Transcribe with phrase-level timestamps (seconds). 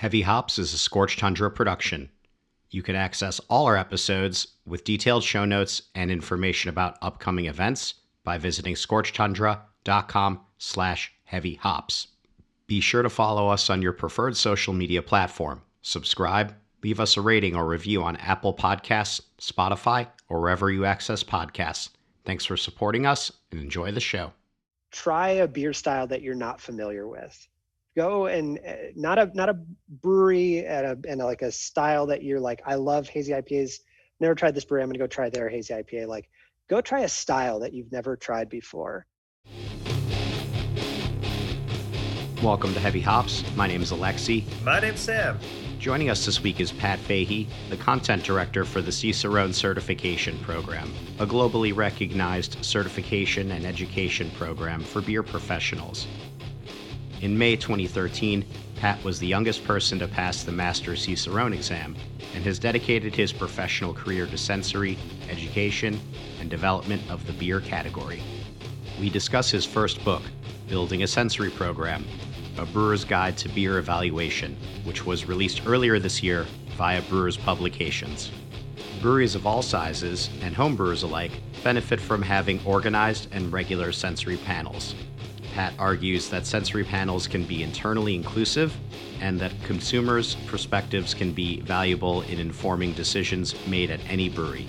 [0.00, 2.08] Heavy Hops is a Scorched Tundra production.
[2.70, 7.96] You can access all our episodes with detailed show notes and information about upcoming events
[8.24, 12.06] by visiting scorchtundra.com slash heavy hops.
[12.66, 15.60] Be sure to follow us on your preferred social media platform.
[15.82, 21.22] Subscribe, leave us a rating or review on Apple Podcasts, Spotify, or wherever you access
[21.22, 21.90] podcasts.
[22.24, 24.32] Thanks for supporting us and enjoy the show.
[24.92, 27.46] Try a beer style that you're not familiar with.
[27.96, 32.22] Go and uh, not a not a brewery at a and like a style that
[32.22, 33.80] you're like I love hazy IPAs.
[34.20, 34.84] Never tried this brewery.
[34.84, 36.06] I'm gonna go try their hazy IPA.
[36.06, 36.28] Like,
[36.68, 39.06] go try a style that you've never tried before.
[42.42, 43.44] Welcome to Heavy Hops.
[43.56, 44.44] My name is Alexi.
[44.62, 45.38] My name's Sam.
[45.80, 50.92] Joining us this week is Pat Fahey, the content director for the Cicerone Certification Program,
[51.18, 56.06] a globally recognized certification and education program for beer professionals.
[57.20, 61.94] In May 2013, Pat was the youngest person to pass the Master Cicerone exam
[62.34, 64.96] and has dedicated his professional career to sensory,
[65.28, 66.00] education,
[66.40, 68.22] and development of the beer category.
[68.98, 70.22] We discuss his first book,
[70.66, 72.06] Building a Sensory Program
[72.58, 78.30] a Brewer's Guide to Beer Evaluation, which was released earlier this year via Brewers Publications.
[79.00, 84.94] Breweries of all sizes, and homebrewers alike, benefit from having organized and regular sensory panels.
[85.54, 88.76] Pat argues that sensory panels can be internally inclusive
[89.20, 94.66] and that consumers' perspectives can be valuable in informing decisions made at any brewery.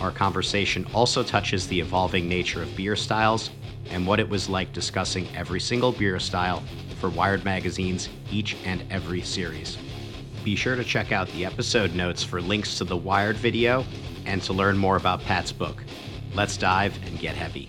[0.00, 3.50] Our conversation also touches the evolving nature of beer styles
[3.90, 6.62] and what it was like discussing every single beer style
[6.98, 9.78] for Wired Magazine's each and every series.
[10.42, 13.84] Be sure to check out the episode notes for links to the Wired video
[14.26, 15.82] and to learn more about Pat's book.
[16.34, 17.68] Let's dive and get heavy.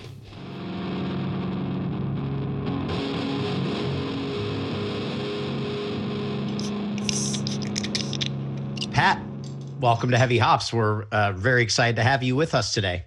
[9.85, 10.73] Welcome to Heavy Hops.
[10.73, 13.05] We're uh, very excited to have you with us today.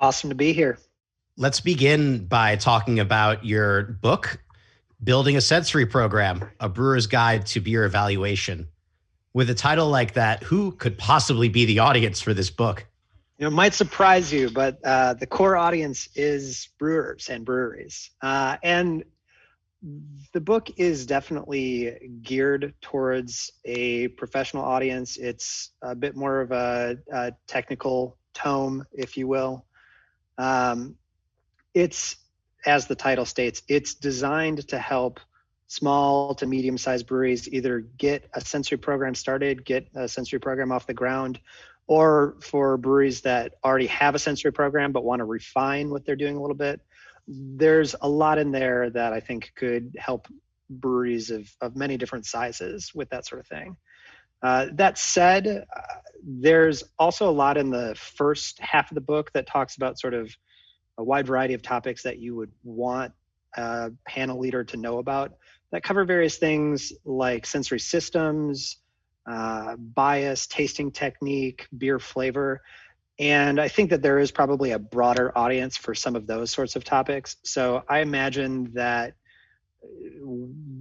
[0.00, 0.76] Awesome to be here.
[1.36, 4.42] Let's begin by talking about your book,
[5.04, 8.66] Building a Sensory Program, a brewer's guide to beer evaluation.
[9.32, 12.84] With a title like that, who could possibly be the audience for this book?
[13.38, 18.10] You know, it might surprise you, but uh, the core audience is brewers and breweries.
[18.20, 19.04] Uh, and
[20.32, 25.16] the book is definitely geared towards a professional audience.
[25.18, 29.66] It's a bit more of a, a technical tome, if you will.
[30.38, 30.96] Um,
[31.74, 32.16] it's
[32.64, 35.20] as the title states, it's designed to help
[35.66, 40.70] small to medium sized breweries either get a sensory program started, get a sensory program
[40.70, 41.40] off the ground,
[41.86, 46.16] or for breweries that already have a sensory program but want to refine what they're
[46.16, 46.80] doing a little bit.
[47.26, 50.26] There's a lot in there that I think could help
[50.68, 53.76] breweries of, of many different sizes with that sort of thing.
[54.42, 55.80] Uh, that said, uh,
[56.24, 60.14] there's also a lot in the first half of the book that talks about sort
[60.14, 60.34] of
[60.98, 63.12] a wide variety of topics that you would want
[63.56, 65.34] a panel leader to know about
[65.70, 68.78] that cover various things like sensory systems,
[69.30, 72.60] uh, bias, tasting technique, beer flavor.
[73.18, 76.76] And I think that there is probably a broader audience for some of those sorts
[76.76, 77.36] of topics.
[77.44, 79.14] So I imagine that
[79.84, 80.28] uh,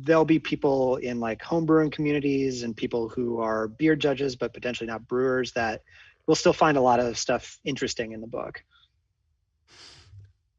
[0.01, 4.87] there'll be people in like homebrewing communities and people who are beer judges, but potentially
[4.87, 5.81] not brewers that
[6.27, 8.63] will still find a lot of stuff interesting in the book.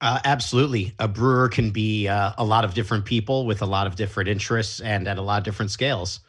[0.03, 0.95] Uh, absolutely.
[0.99, 4.29] A brewer can be uh, a lot of different people with a lot of different
[4.29, 6.21] interests and at a lot of different scales.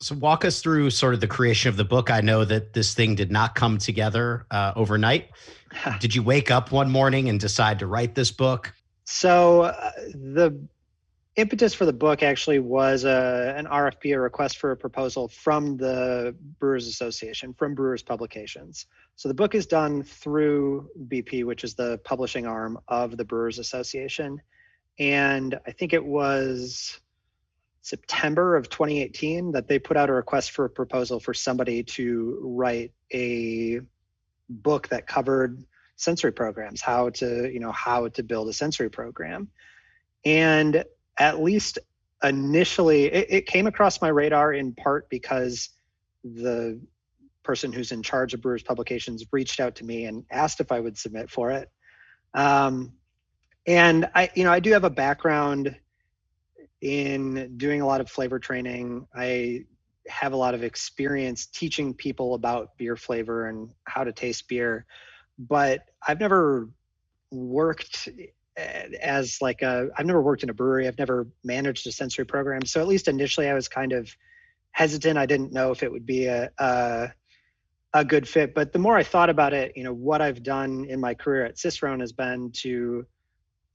[0.00, 2.10] So, walk us through sort of the creation of the book.
[2.10, 5.30] I know that this thing did not come together uh, overnight.
[6.00, 8.74] did you wake up one morning and decide to write this book?
[9.04, 10.58] So, uh, the
[11.36, 15.28] impetus for the book actually was a, uh, an RFP, a request for a proposal
[15.28, 18.86] from the Brewers Association, from Brewers Publications.
[19.16, 23.58] So the book is done through BP, which is the publishing arm of the Brewers
[23.58, 24.40] Association.
[24.98, 27.00] And I think it was
[27.86, 32.36] September of 2018 that they put out a request for a proposal for somebody to
[32.42, 33.80] write a
[34.50, 35.62] book that covered
[35.94, 39.48] sensory programs, how to, you know, how to build a sensory program.
[40.24, 40.84] And
[41.16, 41.78] at least
[42.24, 45.68] initially it, it, came across my radar in part because
[46.24, 46.80] the
[47.44, 50.80] person who's in charge of brewers publications reached out to me and asked if i
[50.80, 51.70] would submit for it
[52.32, 52.90] um,
[53.66, 55.76] and i you know i do have a background
[56.86, 59.64] in doing a lot of flavor training i
[60.08, 64.86] have a lot of experience teaching people about beer flavor and how to taste beer
[65.38, 66.68] but i've never
[67.32, 68.08] worked
[68.56, 72.24] eh, as like a i've never worked in a brewery i've never managed a sensory
[72.24, 74.08] program so at least initially i was kind of
[74.76, 75.16] hesitant.
[75.16, 77.08] I didn't know if it would be a, a
[77.94, 78.54] a good fit.
[78.54, 81.46] But the more I thought about it, you know, what I've done in my career
[81.46, 83.06] at Cicerone has been to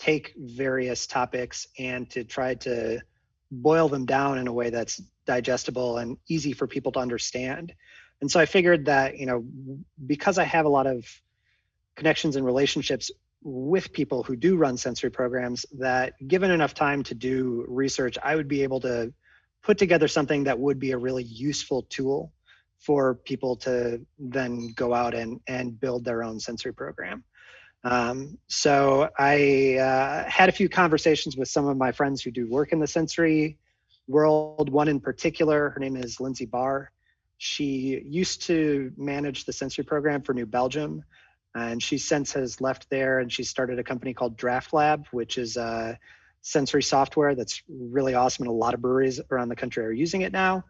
[0.01, 3.00] take various topics and to try to
[3.51, 7.71] boil them down in a way that's digestible and easy for people to understand.
[8.19, 9.45] And so I figured that, you know,
[10.07, 11.06] because I have a lot of
[11.95, 13.12] connections and relationships
[13.44, 18.36] with people who do run sensory programs, that given enough time to do research, I
[18.36, 19.13] would be able to
[19.62, 22.33] put together something that would be a really useful tool
[22.80, 27.24] for people to then go out and, and build their own sensory program.
[27.83, 32.47] Um, so I uh, had a few conversations with some of my friends who do
[32.47, 33.57] work in the sensory
[34.07, 34.69] world.
[34.69, 36.91] One in particular, her name is Lindsay Barr.
[37.37, 41.03] She used to manage the sensory program for New Belgium,
[41.55, 45.57] and she since has left there and she started a company called DraughtLab, which is
[45.57, 45.97] a
[46.41, 50.21] sensory software that's really awesome, and a lot of breweries around the country are using
[50.21, 50.63] it now.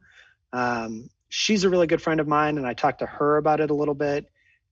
[0.54, 3.70] Um, she's a really good friend of mine, and I talked to her about it
[3.70, 4.28] a little bit.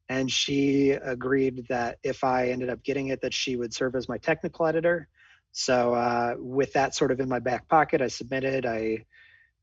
[0.10, 4.10] And she agreed that if I ended up getting it, that she would serve as
[4.10, 5.08] my technical editor.
[5.52, 8.66] So uh, with that sort of in my back pocket, I submitted.
[8.66, 9.06] I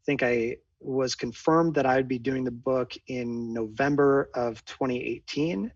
[0.05, 5.73] think I was confirmed that I would be doing the book in November of 2018,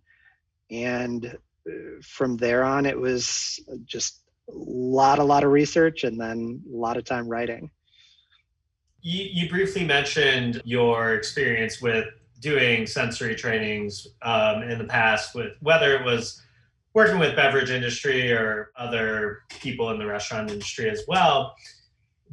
[0.71, 1.73] and uh,
[2.03, 6.77] from there on, it was just a lot, a lot of research, and then a
[6.77, 7.71] lot of time writing.
[9.03, 12.07] You, you briefly mentioned your experience with
[12.41, 16.43] doing sensory trainings um, in the past with whether it was
[16.95, 21.55] working with beverage industry or other people in the restaurant industry as well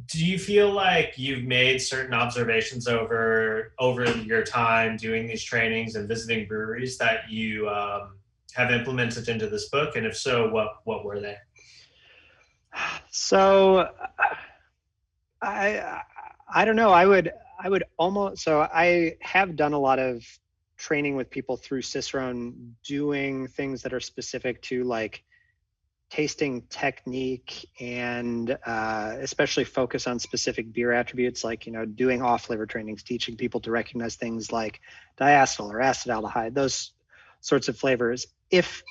[0.06, 5.96] do you feel like you've made certain observations over over your time doing these trainings
[5.96, 8.16] and visiting breweries that you um,
[8.54, 9.96] have implemented into this book?
[9.96, 11.36] And if so what what were they?
[13.10, 13.88] So
[15.42, 16.02] i
[16.52, 16.90] i don't know.
[16.90, 20.24] I would I would almost so I have done a lot of
[20.76, 25.24] training with people through Cicerone doing things that are specific to like
[26.10, 32.46] tasting technique and uh, especially focus on specific beer attributes like you know doing off
[32.46, 34.80] flavor trainings teaching people to recognize things like
[35.20, 36.92] diacetyl or acetaldehyde those
[37.40, 38.26] sorts of flavors.
[38.50, 38.82] If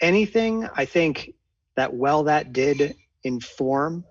[0.00, 1.32] anything i think
[1.74, 2.94] that well that did
[3.24, 4.04] inform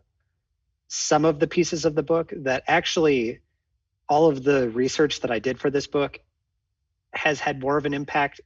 [0.88, 3.39] some of the pieces of the book that actually
[4.07, 6.19] all of the research that I did for this book
[7.13, 8.42] has had more of an impact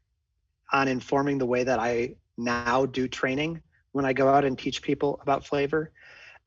[0.72, 3.62] on informing the way that I now do training
[3.92, 5.92] when I go out and teach people about flavor.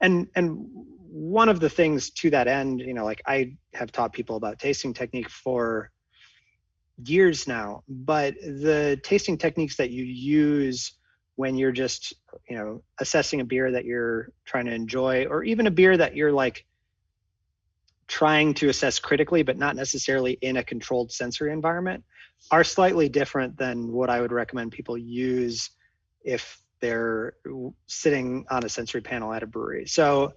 [0.00, 0.66] And and
[1.12, 4.58] one of the things to that end, you know, like I have taught people about
[4.58, 5.90] tasting technique for
[7.04, 10.92] years now, but the tasting techniques that you use
[11.36, 12.14] when you're just,
[12.48, 16.16] you know, assessing a beer that you're trying to enjoy or even a beer that
[16.16, 16.64] you're like
[18.12, 22.04] trying to assess critically, but not necessarily in a controlled sensory environment,
[22.50, 25.70] are slightly different than what I would recommend people use
[26.22, 27.32] if they're
[27.86, 29.86] sitting on a sensory panel at a brewery.
[29.86, 30.34] So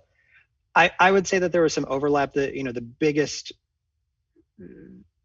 [0.74, 3.52] I, I would say that there was some overlap that, you know, the biggest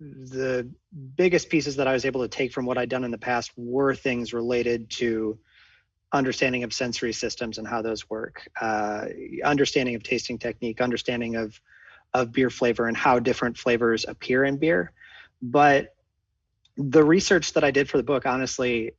[0.01, 0.69] the
[1.15, 3.53] biggest pieces that I was able to take from what I'd done in the past
[3.57, 5.39] were things related to
[6.13, 9.05] understanding of sensory systems and how those work, uh,
[9.45, 11.61] understanding of tasting technique, understanding of
[12.15, 14.93] of beer flavor and how different flavors appear in beer.
[15.43, 15.95] But
[16.77, 18.93] the research that I did for the book, honestly,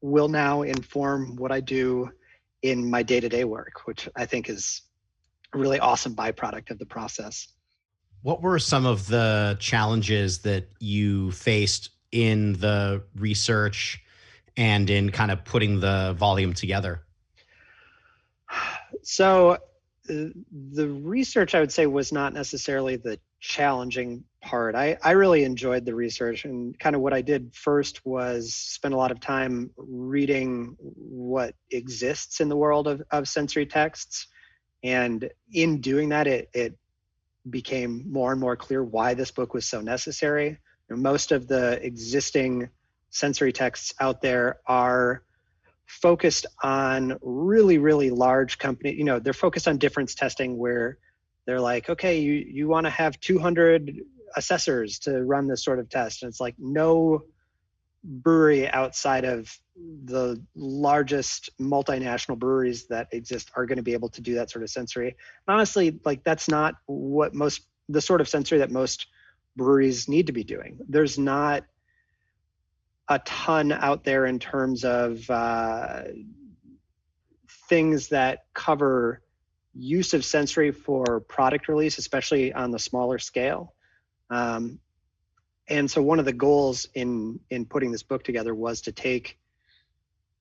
[0.00, 2.10] will now inform what I do
[2.62, 4.82] in my day to day work, which I think is
[5.52, 7.48] a really awesome byproduct of the process.
[8.22, 14.02] What were some of the challenges that you faced in the research
[14.56, 17.02] and in kind of putting the volume together?
[19.06, 19.58] So,
[20.06, 24.74] the research I would say was not necessarily the challenging part.
[24.74, 28.94] I, I really enjoyed the research and kind of what I did first was spend
[28.94, 34.26] a lot of time reading what exists in the world of, of sensory texts.
[34.82, 36.78] And in doing that, it, it
[37.48, 40.58] became more and more clear why this book was so necessary.
[40.90, 42.68] most of the existing
[43.10, 45.22] sensory texts out there are
[45.86, 50.98] focused on really really large company you know they're focused on difference testing where
[51.46, 54.00] they're like okay you you want to have 200
[54.36, 56.22] assessors to run this sort of test.
[56.22, 57.22] And it's like no
[58.02, 59.50] brewery outside of
[60.04, 64.62] the largest multinational breweries that exist are going to be able to do that sort
[64.62, 65.08] of sensory.
[65.08, 69.06] And honestly like that's not what most the sort of sensory that most
[69.56, 70.78] breweries need to be doing.
[70.88, 71.64] There's not
[73.08, 76.02] a ton out there in terms of uh,
[77.68, 79.22] things that cover
[79.74, 83.74] use of sensory for product release, especially on the smaller scale.
[84.30, 84.78] Um,
[85.68, 89.38] and so one of the goals in in putting this book together was to take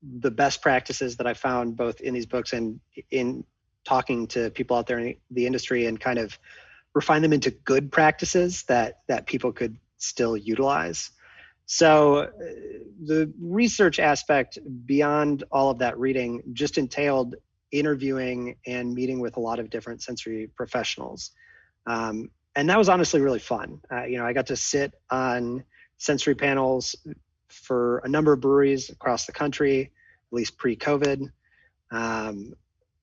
[0.02, 2.80] the best practices that I found both in these books and
[3.10, 3.46] in
[3.86, 6.38] talking to people out there in the industry and kind of
[6.94, 11.12] refine them into good practices that that people could still utilize.
[11.66, 12.28] So uh,
[13.06, 17.36] the research aspect beyond all of that reading just entailed
[17.72, 21.32] interviewing and meeting with a lot of different sensory professionals.
[21.88, 23.80] Um, and that was honestly really fun.
[23.92, 25.64] Uh, you know, I got to sit on
[25.98, 26.96] sensory panels
[27.48, 31.30] for a number of breweries across the country, at least pre-COVID.
[31.92, 32.54] Um,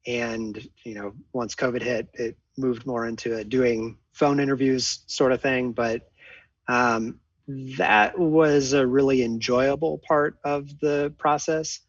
[0.06, 5.40] and you know, once COVID hit, it moved more into doing phone interviews sort of
[5.40, 5.72] thing.
[5.72, 6.10] But
[6.68, 7.18] um,
[7.78, 11.80] that was a really enjoyable part of the process.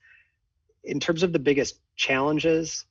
[0.84, 2.86] In terms of the biggest challenges,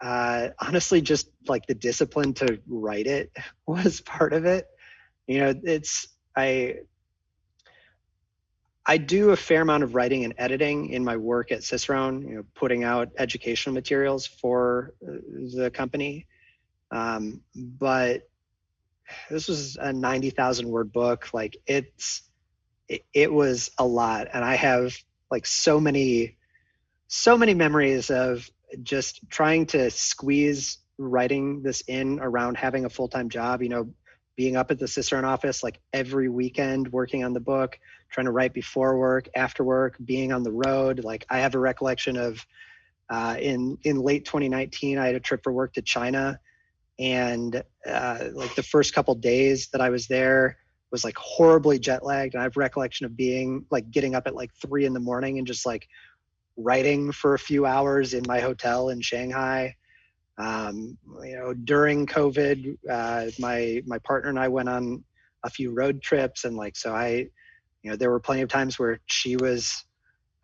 [0.00, 3.30] uh, honestly, just like the discipline to write it
[3.66, 4.66] was part of it.
[5.26, 6.76] You know, it's I
[8.84, 12.22] I do a fair amount of writing and editing in my work at Cicerone.
[12.22, 15.18] You know, putting out educational materials for uh,
[15.54, 16.26] the company.
[16.90, 18.28] Um, but
[19.30, 21.28] this was a ninety thousand word book.
[21.32, 22.22] Like it's
[22.88, 24.94] it, it was a lot, and I have
[25.30, 26.36] like so many
[27.08, 28.48] so many memories of
[28.82, 33.92] just trying to squeeze writing this in around having a full-time job you know
[34.36, 37.78] being up at the Cicerone office like every weekend working on the book
[38.10, 41.04] trying to write before work after work being on the road.
[41.04, 42.44] Like i have a recollection of
[43.10, 46.38] uh, in in late 2019 i had a trip for work to china
[46.98, 50.56] and uh, like the first couple days that i was there
[50.90, 54.34] was like horribly jet lagged and i have recollection of being like getting up at
[54.34, 55.88] like three in the morning and just like
[56.56, 59.74] writing for a few hours in my hotel in Shanghai.
[60.38, 65.04] Um, you know, during COVID, uh, my my partner and I went on
[65.44, 67.28] a few road trips, and like so, I,
[67.82, 69.84] you know, there were plenty of times where she was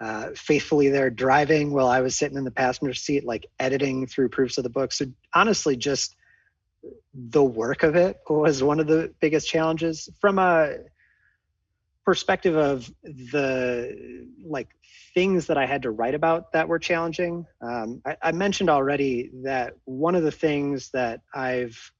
[0.00, 4.28] uh, faithfully there driving while I was sitting in the passenger seat, like editing through
[4.28, 4.92] proofs of the book.
[4.92, 6.16] So honestly, just
[7.14, 10.76] the work of it was one of the biggest challenges from a
[12.04, 14.68] perspective of the like
[15.14, 17.44] things that I had to write about that were challenging.
[17.60, 21.92] Um, I, I, mentioned already that one of the things that I've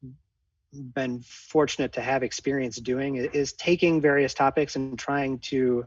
[0.73, 5.85] been fortunate to have experience doing is taking various topics and trying to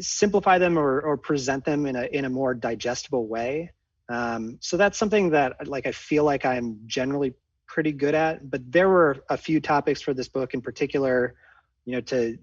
[0.00, 3.72] simplify them or, or present them in a in a more digestible way.
[4.08, 7.34] Um, so that's something that like I feel like I'm generally
[7.66, 8.50] pretty good at.
[8.50, 11.34] But there were a few topics for this book in particular,
[11.84, 12.38] you know, to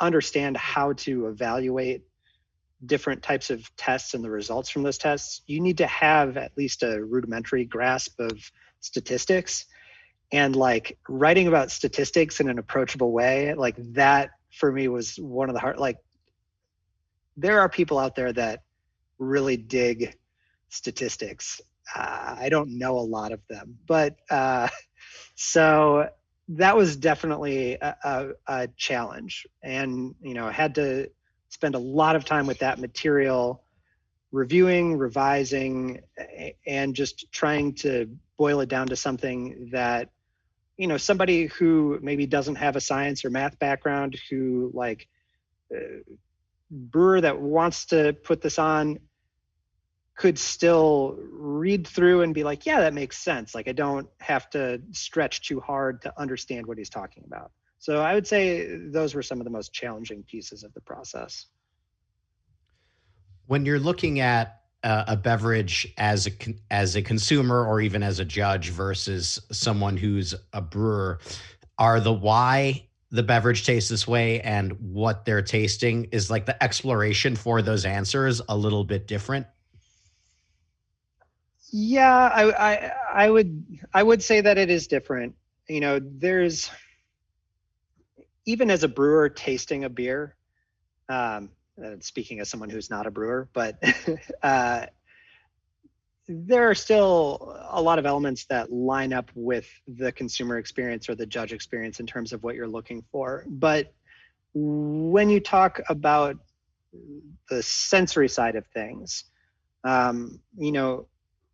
[0.00, 2.04] understand how to evaluate
[2.86, 6.56] different types of tests and the results from those tests, you need to have at
[6.56, 8.32] least a rudimentary grasp of
[8.80, 9.66] statistics.
[10.30, 15.48] And like writing about statistics in an approachable way, like that for me was one
[15.48, 15.96] of the hard, like,
[17.36, 18.62] there are people out there that
[19.18, 20.16] really dig
[20.68, 21.60] statistics.
[21.94, 24.68] Uh, I don't know a lot of them, but uh,
[25.34, 26.08] so
[26.48, 31.08] that was definitely a, a, a, challenge and you know i had to
[31.50, 33.62] spend a lot of time with that material
[34.32, 36.00] reviewing revising
[36.66, 38.08] and just trying to
[38.38, 40.10] boil it down to something that
[40.76, 45.06] you know somebody who maybe doesn't have a science or math background who like
[45.74, 46.00] uh,
[46.70, 48.98] brewer that wants to put this on
[50.18, 53.54] could still read through and be like, yeah, that makes sense.
[53.54, 57.52] Like I don't have to stretch too hard to understand what he's talking about.
[57.78, 61.46] So I would say those were some of the most challenging pieces of the process.
[63.46, 66.32] When you're looking at uh, a beverage as a
[66.68, 71.20] as a consumer or even as a judge versus someone who's a brewer,
[71.78, 76.60] are the why the beverage tastes this way and what they're tasting is like the
[76.62, 79.46] exploration for those answers a little bit different?
[81.70, 82.92] Yeah, I, I
[83.26, 85.34] I would I would say that it is different.
[85.68, 86.70] You know, there's
[88.46, 90.34] even as a brewer tasting a beer.
[91.08, 91.50] Um,
[92.00, 93.82] speaking as someone who's not a brewer, but
[94.42, 94.86] uh,
[96.28, 101.14] there are still a lot of elements that line up with the consumer experience or
[101.14, 103.44] the judge experience in terms of what you're looking for.
[103.48, 103.94] But
[104.54, 106.36] when you talk about
[107.48, 109.24] the sensory side of things,
[109.84, 111.06] um, you know,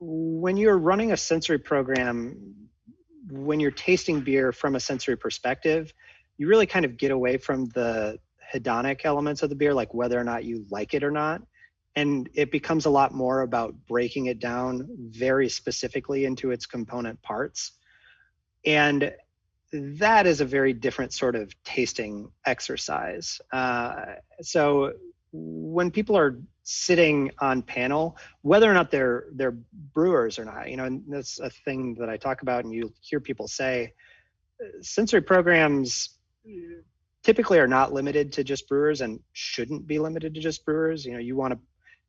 [0.06, 2.54] when you're running a sensory program,
[3.30, 5.92] when you're tasting beer from a sensory perspective,
[6.36, 8.18] you really kind of get away from the
[8.52, 11.42] hedonic elements of the beer, like whether or not you like it or not,
[11.96, 17.20] and it becomes a lot more about breaking it down very specifically into its component
[17.22, 17.72] parts.
[18.66, 19.12] And
[19.72, 23.40] that is a very different sort of tasting exercise.
[23.52, 24.04] Uh,
[24.42, 24.92] so
[25.32, 29.56] when people are sitting on panel whether or not they're they're
[29.92, 32.92] brewers or not you know and that's a thing that i talk about and you
[33.00, 33.92] hear people say
[34.80, 36.18] sensory programs
[37.22, 41.12] typically are not limited to just brewers and shouldn't be limited to just brewers you
[41.12, 41.58] know you want to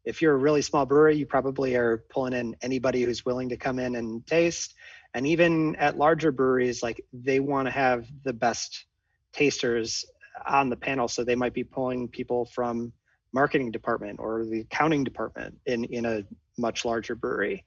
[0.05, 3.57] if you're a really small brewery, you probably are pulling in anybody who's willing to
[3.57, 4.75] come in and taste.
[5.13, 8.85] And even at larger breweries, like they want to have the best
[9.33, 10.05] tasters
[10.45, 11.07] on the panel.
[11.07, 12.93] So they might be pulling people from
[13.35, 16.23] marketing department or the accounting department in, in a
[16.57, 17.65] much larger brewery.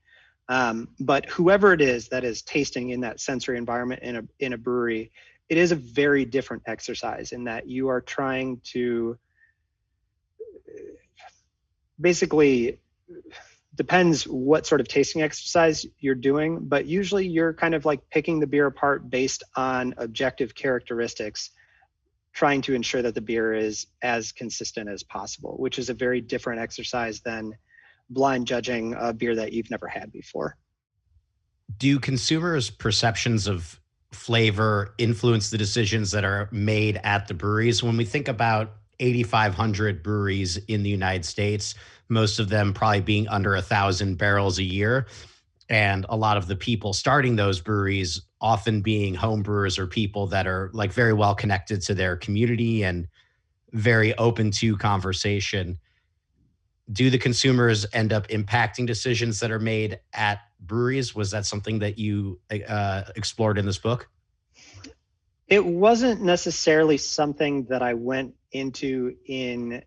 [0.48, 4.54] Um, but whoever it is that is tasting in that sensory environment in a in
[4.54, 5.12] a brewery,
[5.50, 9.18] it is a very different exercise in that you are trying to
[12.00, 12.78] basically
[13.74, 18.40] depends what sort of tasting exercise you're doing, but usually you're kind of like picking
[18.40, 21.50] the beer apart based on objective characteristics,
[22.38, 26.20] trying to ensure that the beer is as consistent as possible, which is a very
[26.20, 27.52] different exercise than
[28.10, 30.56] blind judging a beer that you've never had before.
[31.78, 33.80] Do consumers' perceptions of
[34.12, 37.82] flavor influence the decisions that are made at the breweries?
[37.82, 41.74] When we think about 8,500 breweries in the United States,
[42.08, 45.08] most of them probably being under a thousand barrels a year.
[45.68, 50.26] And a lot of the people starting those breweries often being home brewers or people
[50.28, 53.06] that are like very well connected to their community and
[53.72, 55.78] very open to conversation.
[56.90, 61.14] Do the consumers end up impacting decisions that are made at breweries?
[61.14, 64.08] Was that something that you uh, explored in this book?
[65.48, 69.82] It wasn't necessarily something that I went into in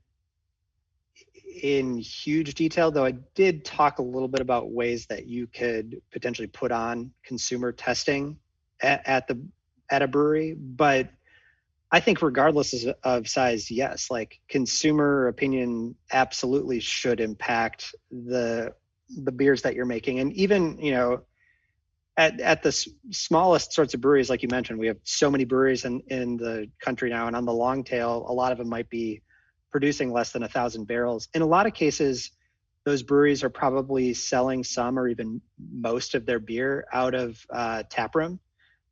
[1.61, 6.01] in huge detail, though I did talk a little bit about ways that you could
[6.11, 8.37] potentially put on consumer testing
[8.81, 9.41] at, at the
[9.89, 10.53] at a brewery.
[10.53, 11.09] But
[11.91, 18.73] I think regardless of size, yes, like consumer opinion absolutely should impact the
[19.09, 21.21] the beers that you're making, and even you know
[22.17, 22.71] at, at the
[23.11, 26.69] smallest sorts of breweries, like you mentioned, we have so many breweries in, in the
[26.79, 29.21] country now, and on the long tail, a lot of them might be
[29.71, 31.29] producing less than a thousand barrels.
[31.33, 32.31] In a lot of cases,
[32.85, 37.83] those breweries are probably selling some or even most of their beer out of uh,
[37.89, 38.39] tap room,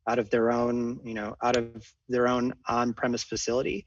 [0.08, 3.86] out of their own, you know, out of their own on-premise facility.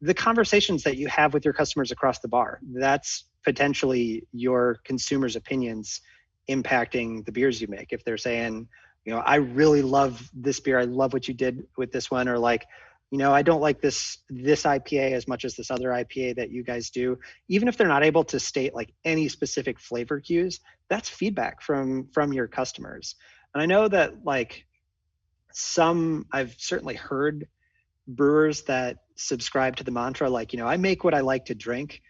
[0.00, 5.36] The conversations that you have with your customers across the bar, that's potentially your consumers'
[5.36, 6.00] opinions
[6.48, 7.92] impacting the beers you make.
[7.92, 8.68] If they're saying,
[9.04, 12.28] you know, I really love this beer, I love what you did with this one,
[12.28, 12.64] or like,
[13.14, 16.50] you know, I don't like this this IPA as much as this other IPA that
[16.50, 17.16] you guys do.
[17.46, 20.58] Even if they're not able to state like any specific flavor cues,
[20.90, 23.14] that's feedback from from your customers.
[23.54, 24.66] And I know that like
[25.52, 27.46] some I've certainly heard
[28.08, 31.54] brewers that subscribe to the mantra like, you know, I make what I like to
[31.54, 32.02] drink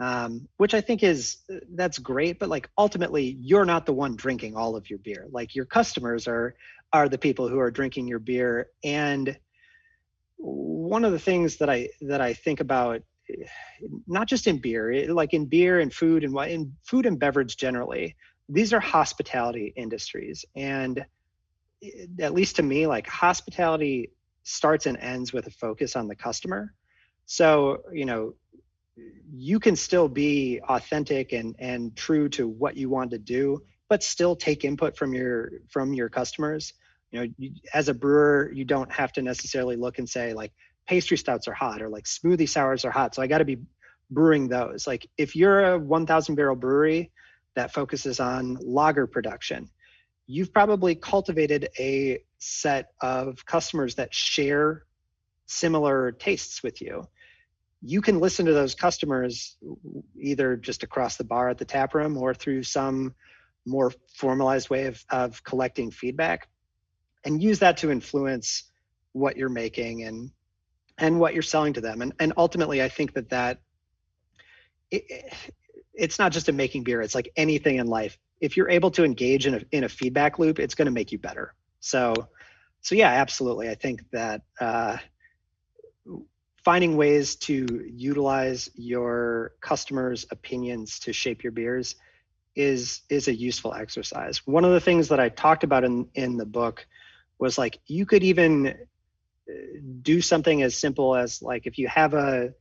[0.00, 1.38] um, which I think is
[1.74, 2.38] that's great.
[2.40, 5.26] But like ultimately, you're not the one drinking all of your beer.
[5.30, 6.56] Like your customers are
[6.92, 8.70] are the people who are drinking your beer.
[8.82, 9.38] And
[10.38, 13.02] one of the things that I that I think about,
[14.06, 18.16] not just in beer, like in beer and food and in food and beverage generally,
[18.48, 21.04] these are hospitality industries, and
[22.20, 24.10] at least to me, like hospitality
[24.42, 26.72] starts and ends with a focus on the customer.
[27.26, 28.34] So you know
[29.30, 34.02] you can still be authentic and and true to what you want to do but
[34.02, 36.74] still take input from your from your customers
[37.10, 40.52] you know you, as a brewer you don't have to necessarily look and say like
[40.86, 43.14] pastry stouts are hot or like smoothie sours are hot.
[43.14, 43.58] So i got to be
[44.10, 44.86] brewing those.
[44.86, 47.10] Like if you're a 1000 barrel brewery
[47.54, 49.68] that focuses on lager production
[50.28, 54.84] you've probably cultivated a set of customers that share
[55.46, 57.08] similar tastes with you.
[57.80, 59.56] You can listen to those customers
[60.20, 63.14] either just across the bar at the tap room or through some
[63.66, 66.48] more formalized way of, of collecting feedback
[67.24, 68.64] and use that to influence
[69.12, 70.30] what you're making and
[70.98, 72.02] and what you're selling to them.
[72.02, 73.60] And and ultimately i think that that
[74.90, 75.34] it,
[75.94, 78.18] it's not just in making beer it's like anything in life.
[78.40, 81.12] If you're able to engage in a, in a feedback loop it's going to make
[81.12, 81.54] you better.
[81.80, 82.14] So
[82.80, 83.68] so yeah absolutely.
[83.68, 84.98] I think that uh,
[86.64, 91.96] finding ways to utilize your customers' opinions to shape your beers
[92.54, 94.46] is is a useful exercise.
[94.46, 96.86] One of the things that I talked about in in the book
[97.38, 99.52] was like you could even uh,
[100.02, 102.52] do something as simple as like if you have a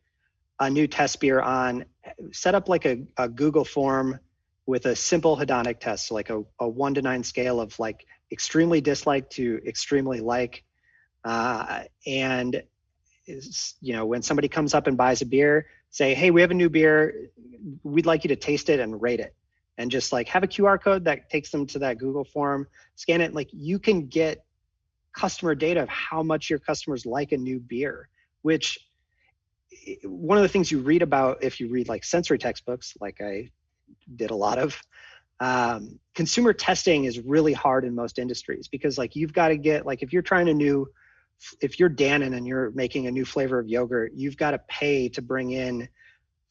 [0.59, 1.85] a new test beer on
[2.31, 4.19] set up like a, a Google form
[4.65, 8.05] with a simple hedonic test, so like a, a one to nine scale of like
[8.31, 10.63] extremely dislike to extremely like.
[11.23, 12.61] Uh, and
[13.25, 16.55] you know, when somebody comes up and buys a beer, say, hey, we have a
[16.55, 17.29] new beer.
[17.83, 19.35] We'd like you to taste it and rate it.
[19.77, 23.21] And just like have a QR code that takes them to that Google form, scan
[23.21, 23.33] it.
[23.33, 24.43] Like you can get
[25.17, 28.07] customer data of how much your customers like a new beer,
[28.43, 28.77] which
[30.03, 33.49] one of the things you read about if you read like sensory textbooks, like I
[34.15, 34.79] did a lot of,
[35.39, 39.85] um, consumer testing is really hard in most industries because like you've got to get
[39.85, 40.87] like if you're trying a new
[41.61, 45.07] if you're Dannon and you're making a new flavor of yogurt, you've got to pay
[45.09, 45.87] to bring in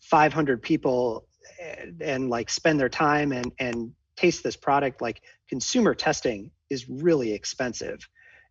[0.00, 1.26] 500 people
[1.60, 5.00] and, and, like spend their time and and taste this product.
[5.00, 8.08] Like consumer testing is really expensive.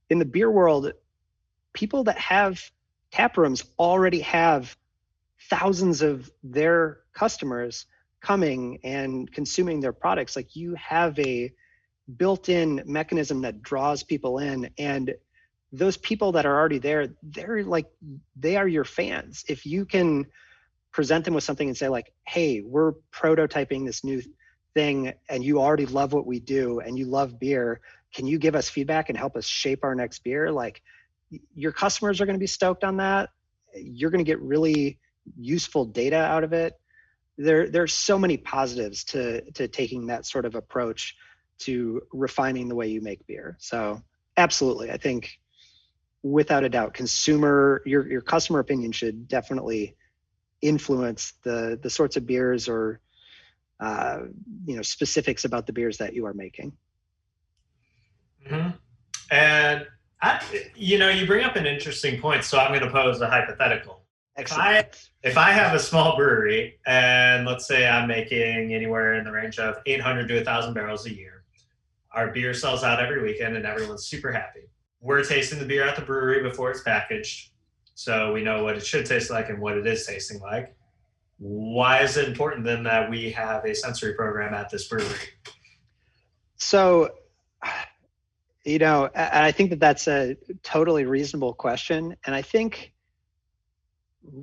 [0.10, 0.92] In the beer world,
[1.74, 2.62] people that have
[3.12, 4.76] tap rooms already have
[5.50, 7.86] thousands of their customers
[8.22, 10.36] coming and consuming their products.
[10.36, 11.52] Like you have a
[12.18, 15.14] built-in mechanism that draws people in and
[15.72, 17.88] those people that are already there they're like
[18.36, 19.44] they are your fans.
[19.48, 20.26] If you can
[20.92, 24.22] present them with something and say like hey we're prototyping this new
[24.74, 27.82] thing and you already love what we do and you love beer
[28.16, 30.52] can you give us feedback and help us shape our next beer?
[30.52, 30.82] Like
[31.54, 33.30] your customers are going to be stoked on that.
[33.76, 35.00] You're going to get really
[35.38, 36.74] useful data out of it.
[37.38, 41.16] There there's so many positives to to taking that sort of approach
[41.58, 43.58] to refining the way you make beer.
[43.60, 44.02] So
[44.38, 45.40] absolutely i think
[46.24, 49.96] without a doubt consumer your your customer opinion should definitely
[50.62, 53.00] influence the the sorts of beers or
[53.80, 54.20] uh,
[54.66, 56.72] you know specifics about the beers that you are making
[58.50, 58.70] mm-hmm.
[59.32, 59.88] and
[60.22, 60.42] I,
[60.76, 62.44] you know, you bring up an interesting point.
[62.44, 64.02] So I'm going to pose a hypothetical.
[64.38, 64.70] Excellent.
[64.70, 69.24] If I if I have a small brewery and let's say I'm making anywhere in
[69.24, 71.44] the range of 800 to 1,000 barrels a year,
[72.12, 74.62] our beer sells out every weekend and everyone's super happy.
[75.00, 77.52] We're tasting the beer at the brewery before it's packaged,
[77.94, 80.76] so we know what it should taste like and what it is tasting like.
[81.38, 85.06] Why is it important then that we have a sensory program at this brewery?
[86.58, 87.12] So
[88.66, 92.94] you know i think that that's a totally reasonable question and i think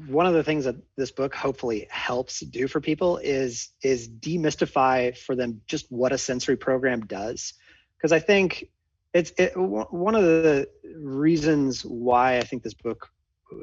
[0.06, 5.16] one of the things that this book hopefully helps do for people is is demystify
[5.16, 7.54] for them just what a sensory program does.
[7.96, 8.68] Because i think
[9.12, 13.08] it's it, one of the reasons why i think this book
[13.52, 13.56] uh,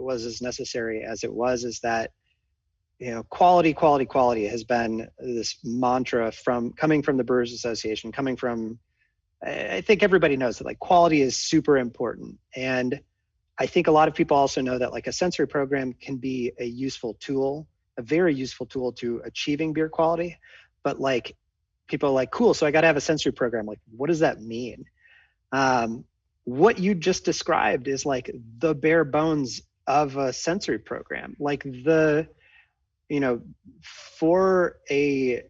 [0.00, 2.12] was as necessary as it was is that
[2.98, 8.12] you know quality quality quality has been this mantra from coming from the brewers association
[8.12, 8.78] coming from
[9.42, 12.38] I think everybody knows that like quality is super important.
[12.54, 13.00] And
[13.58, 16.52] I think a lot of people also know that like a sensory program can be
[16.58, 20.38] a useful tool, a very useful tool to achieving beer quality.
[20.82, 21.36] But like
[21.86, 23.66] people are like, cool, so I got to have a sensory program.
[23.66, 24.84] Like, what does that mean?
[25.52, 26.04] Um,
[26.44, 31.36] what you just described is like the bare bones of a sensory program.
[31.38, 32.28] Like the,
[33.08, 33.42] you know,
[33.82, 35.42] for a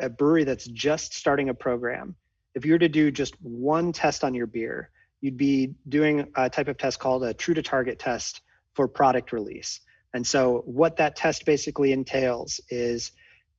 [0.00, 2.16] a brewery that's just starting a program,
[2.54, 6.50] if you were to do just one test on your beer, you'd be doing a
[6.50, 8.42] type of test called a true to target test
[8.74, 9.80] for product release.
[10.12, 13.12] And so, what that test basically entails is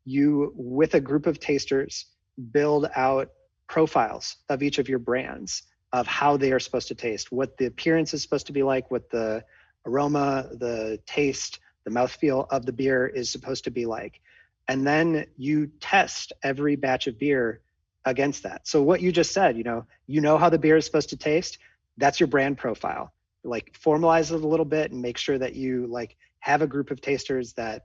[0.06, 2.06] you, with a group of tasters,
[2.52, 3.30] build out
[3.68, 7.66] profiles of each of your brands of how they are supposed to taste, what the
[7.66, 9.44] appearance is supposed to be like, what the
[9.86, 14.20] aroma, the taste, the mouthfeel of the beer is supposed to be like
[14.68, 17.62] and then you test every batch of beer
[18.06, 18.68] against that.
[18.68, 21.18] So what you just said you know you know how the beer is supposed to
[21.18, 21.58] taste?
[21.98, 23.14] That's your brand profile.
[23.44, 26.92] Like formalize it a little bit and make sure that you like have a group
[26.92, 27.84] of tasters that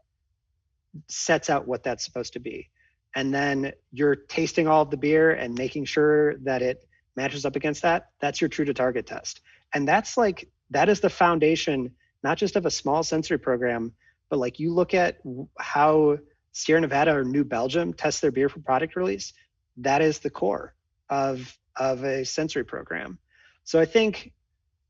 [1.08, 2.68] sets out what that's supposed to be.
[3.14, 7.56] And then you're tasting all of the beer and making sure that it matches up
[7.56, 8.08] against that.
[8.20, 9.40] That's your true to target test.
[9.74, 13.92] And that's like that is the foundation not just of a small sensory program
[14.30, 15.18] but like you look at
[15.58, 16.16] how
[16.52, 19.32] Sierra Nevada or New Belgium test their beer for product release,
[19.78, 20.74] that is the core
[21.08, 23.18] of of a sensory program.
[23.64, 24.32] So I think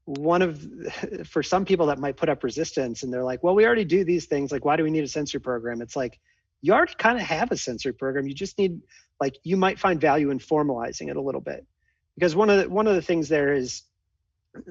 [0.05, 0.67] one of
[1.27, 4.05] for some people that might put up resistance and they're like, well, we already do
[4.05, 4.51] these things.
[4.53, 5.83] Like, why do we need a sensory program?
[5.83, 6.19] It's like
[6.63, 8.27] you already kind of have a sensory program.
[8.27, 8.81] You just need
[9.21, 11.67] like you might find value in formalizing it a little bit.
[12.15, 13.83] Because one of the one of the things there is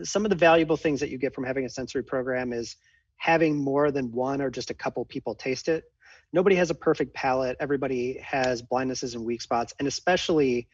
[0.04, 2.76] some of the valuable things that you get from having a sensory program is
[3.16, 5.86] having more than one or just a couple people taste it
[6.34, 7.58] nobody has a perfect palate.
[7.60, 10.68] Everybody has blindnesses and weak spots, and especially,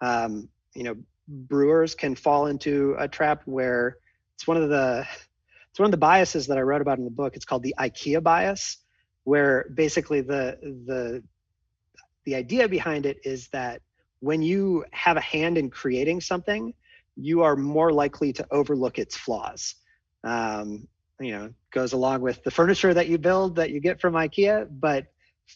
[0.00, 0.96] um, you know,
[1.28, 3.96] brewers can fall into a trap where
[4.34, 5.06] it's one of the
[5.70, 7.34] it's one of the biases that I wrote about in the book.
[7.34, 8.78] It's called the IKEA bias,
[9.24, 11.22] where basically the the
[12.24, 13.82] the idea behind it is that
[14.20, 16.72] when you have a hand in creating something,
[17.16, 19.74] you are more likely to overlook its flaws.
[20.24, 20.88] Um,
[21.20, 24.68] you know, goes along with the furniture that you build that you get from IKEA.
[24.70, 25.06] But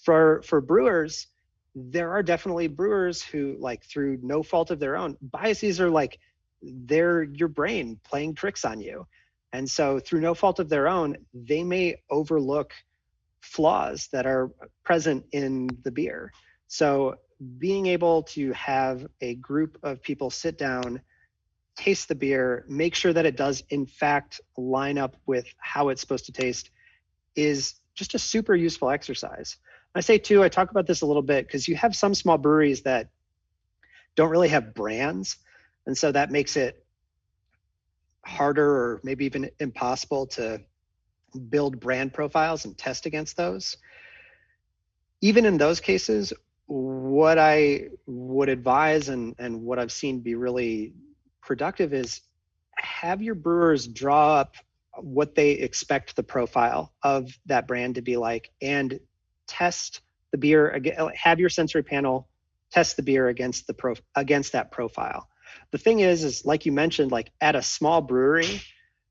[0.05, 1.27] for for brewers,
[1.75, 6.19] there are definitely brewers who, like, through no fault of their own, biases are like
[6.63, 9.07] they're your brain playing tricks on you.
[9.53, 12.73] And so, through no fault of their own, they may overlook
[13.41, 14.51] flaws that are
[14.85, 16.33] present in the beer.
[16.67, 17.17] So,
[17.59, 21.01] being able to have a group of people sit down,
[21.79, 26.01] taste the beer, make sure that it does, in fact, line up with how it's
[26.01, 26.71] supposed to taste
[27.37, 29.57] is just a super useful exercise.
[29.95, 32.37] I say too, I talk about this a little bit because you have some small
[32.37, 33.11] breweries that
[34.17, 35.37] don't really have brands.
[35.87, 36.85] And so that makes it
[38.25, 40.61] harder or maybe even impossible to
[41.49, 43.77] build brand profiles and test against those.
[45.21, 46.33] Even in those cases,
[46.67, 50.93] what I would advise and, and what I've seen be really
[51.49, 52.21] productive is
[52.77, 54.55] have your brewers draw up
[54.99, 59.01] what they expect the profile of that brand to be like and
[59.47, 60.79] test the beer
[61.15, 62.29] have your sensory panel
[62.71, 65.27] test the beer against the pro against that profile.
[65.71, 68.61] The thing is is like you mentioned like at a small brewery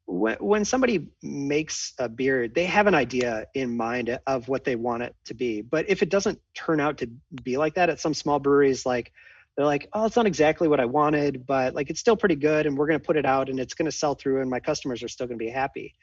[0.05, 4.75] when, when somebody makes a beer they have an idea in mind of what they
[4.75, 5.63] want it to be.
[5.63, 7.09] But if it doesn't turn out to
[7.43, 9.11] be like that at some small breweries like
[9.57, 12.65] they're like oh it's not exactly what i wanted but like it's still pretty good
[12.65, 14.59] and we're going to put it out and it's going to sell through and my
[14.59, 15.95] customers are still going to be happy.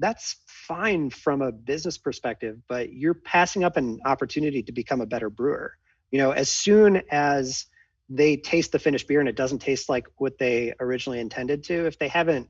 [0.00, 5.06] That's fine from a business perspective but you're passing up an opportunity to become a
[5.06, 5.72] better brewer.
[6.10, 7.66] You know as soon as
[8.10, 11.86] they taste the finished beer and it doesn't taste like what they originally intended to
[11.86, 12.48] if they haven't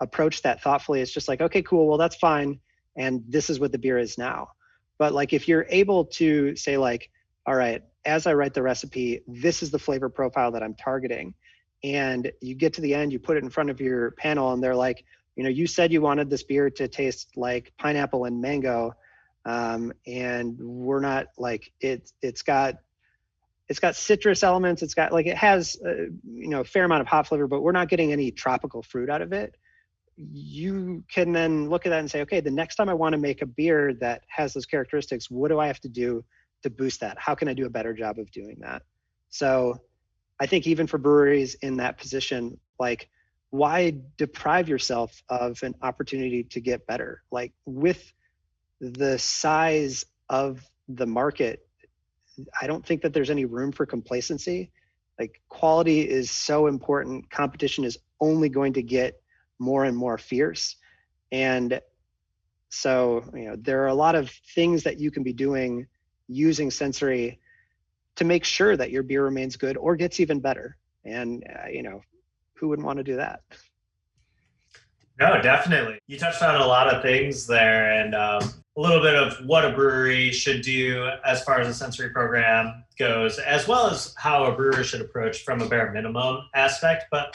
[0.00, 2.58] approach that thoughtfully it's just like okay cool well that's fine
[2.96, 4.48] and this is what the beer is now.
[4.98, 7.10] But like if you're able to say like
[7.46, 11.34] all right as i write the recipe this is the flavor profile that i'm targeting.
[11.84, 14.62] And you get to the end you put it in front of your panel and
[14.62, 15.04] they're like
[15.36, 18.94] you know you said you wanted this beer to taste like pineapple and mango
[19.44, 22.76] um, and we're not like it it's got
[23.68, 27.02] it's got citrus elements it's got like it has uh, you know a fair amount
[27.02, 29.54] of hop flavor but we're not getting any tropical fruit out of it.
[30.16, 33.18] You can then look at that and say, okay, the next time I want to
[33.18, 36.24] make a beer that has those characteristics, what do I have to do
[36.66, 37.18] to boost that?
[37.18, 38.82] How can I do a better job of doing that?
[39.30, 39.80] So
[40.40, 43.08] I think even for breweries in that position, like
[43.50, 47.22] why deprive yourself of an opportunity to get better?
[47.30, 48.12] Like with
[48.80, 51.66] the size of the market,
[52.60, 54.70] I don't think that there's any room for complacency.
[55.18, 57.30] Like quality is so important.
[57.30, 59.14] Competition is only going to get
[59.58, 60.76] more and more fierce.
[61.32, 61.80] And
[62.68, 65.86] so, you know, there are a lot of things that you can be doing
[66.28, 67.38] using sensory
[68.16, 70.76] to make sure that your beer remains good or gets even better.
[71.04, 72.00] And, uh, you know,
[72.54, 73.40] who wouldn't want to do that?
[75.18, 75.98] No, definitely.
[76.06, 78.42] You touched on a lot of things there and um,
[78.76, 82.84] a little bit of what a brewery should do as far as the sensory program
[82.98, 87.06] goes, as well as how a brewer should approach from a bare minimum aspect.
[87.10, 87.34] But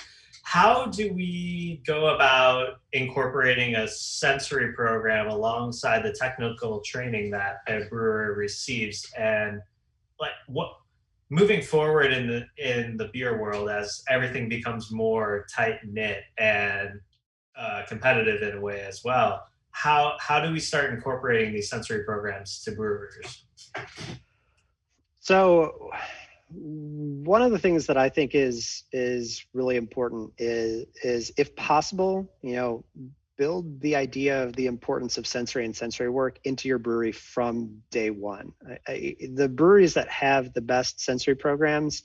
[0.51, 7.85] how do we go about incorporating a sensory program alongside the technical training that a
[7.85, 9.09] brewer receives?
[9.17, 9.61] And
[10.19, 10.73] like what
[11.29, 16.99] moving forward in the in the beer world as everything becomes more tight knit and
[17.57, 22.03] uh, competitive in a way as well how how do we start incorporating these sensory
[22.03, 23.45] programs to brewers?
[25.19, 25.89] So
[26.53, 32.29] one of the things that I think is is really important is is if possible,
[32.41, 32.83] you know,
[33.37, 37.81] build the idea of the importance of sensory and sensory work into your brewery from
[37.89, 38.51] day one.
[38.69, 42.03] I, I, the breweries that have the best sensory programs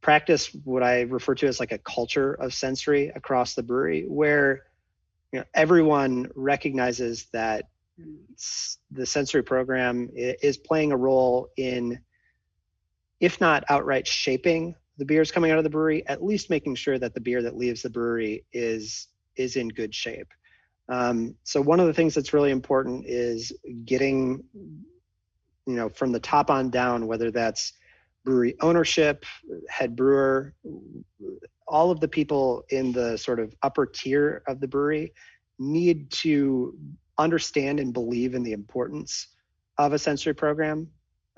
[0.00, 4.64] practice what I refer to as like a culture of sensory across the brewery, where
[5.32, 7.68] you know everyone recognizes that
[8.90, 12.00] the sensory program is playing a role in
[13.22, 16.98] if not outright shaping the beers coming out of the brewery, at least making sure
[16.98, 20.28] that the beer that leaves the brewery is is in good shape.
[20.90, 23.52] Um, so one of the things that's really important is
[23.86, 24.44] getting,
[25.66, 27.72] you know, from the top on down, whether that's
[28.24, 29.24] brewery ownership,
[29.68, 30.52] head brewer,
[31.66, 35.14] all of the people in the sort of upper tier of the brewery
[35.58, 36.76] need to
[37.18, 39.28] understand and believe in the importance
[39.78, 40.88] of a sensory program.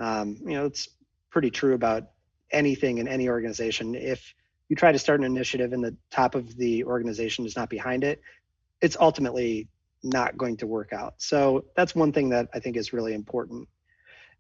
[0.01, 0.89] Um, you know, it's
[1.35, 2.11] pretty true about
[2.53, 3.97] anything in any organization.
[3.97, 4.33] If
[4.69, 8.05] you try to start an initiative and the top of the organization is not behind
[8.05, 8.23] it,
[8.81, 9.69] it's ultimately
[10.05, 11.15] not going to work out.
[11.19, 13.69] So that's one thing that I think is really important.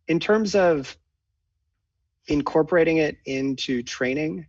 [0.07, 0.97] In terms of
[2.29, 4.47] incorporating it into training,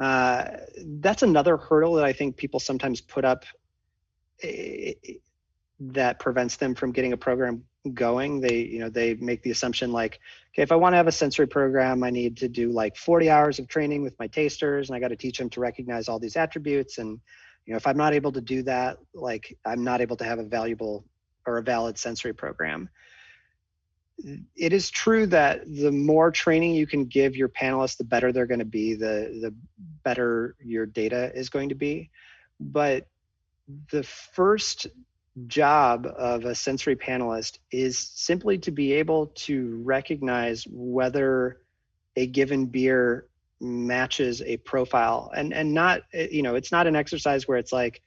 [0.00, 0.44] uh,
[0.84, 3.44] that's another hurdle that I think people sometimes put up
[4.42, 4.94] eh,
[5.78, 7.62] that prevents them from getting a program
[7.94, 8.40] going.
[8.40, 10.20] They, you know, they make the assumption like,
[10.52, 13.30] okay, if I want to have a sensory program, I need to do like 40
[13.30, 16.18] hours of training with my tasters, and I got to teach them to recognize all
[16.18, 16.98] these attributes.
[16.98, 17.20] And
[17.64, 20.38] you know, if I'm not able to do that, like I'm not able to have
[20.38, 21.04] a valuable
[21.46, 22.88] or a valid sensory program
[24.56, 28.46] it is true that the more training you can give your panelists, the better they're
[28.46, 29.54] going to be, the the
[30.04, 32.10] better your data is going to be.
[32.58, 33.06] But
[33.90, 34.86] the first
[35.46, 41.60] job of a sensory panelist is simply to be able to recognize whether
[42.16, 43.26] a given beer
[43.60, 45.30] matches a profile.
[45.34, 48.02] And and not you know it's not an exercise where it's like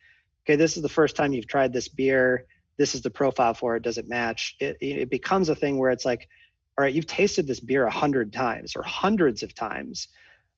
[0.45, 2.45] okay this is the first time you've tried this beer.
[2.77, 3.83] This is the profile for it.
[3.83, 4.55] Does it match?
[4.59, 6.27] It, it becomes a thing where it's like
[6.77, 10.07] all right you've tasted this beer a hundred times or hundreds of times.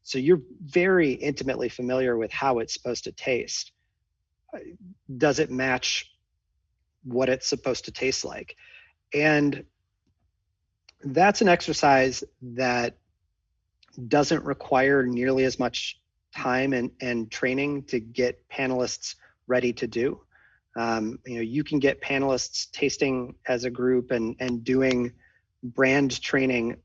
[0.03, 3.71] So you're very intimately familiar with how it's supposed to taste.
[5.17, 6.10] Does it match
[7.03, 8.55] what it's supposed to taste like.
[9.13, 9.63] And
[11.03, 12.97] that's an exercise that
[14.07, 15.99] doesn't require nearly as much
[16.35, 19.15] time and, and training to get panelists
[19.47, 20.21] ready to do.
[20.77, 25.11] Um, you know you can get panelists tasting as a group and and doing
[25.61, 26.77] brand training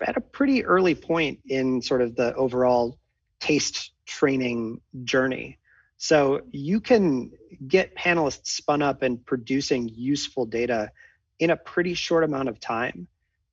[0.00, 2.98] at a pretty early point in sort of the overall
[3.38, 5.57] taste training journey
[5.98, 7.32] so you can
[7.66, 10.90] get panelists spun up and producing useful data
[11.38, 13.06] in a pretty short amount of time.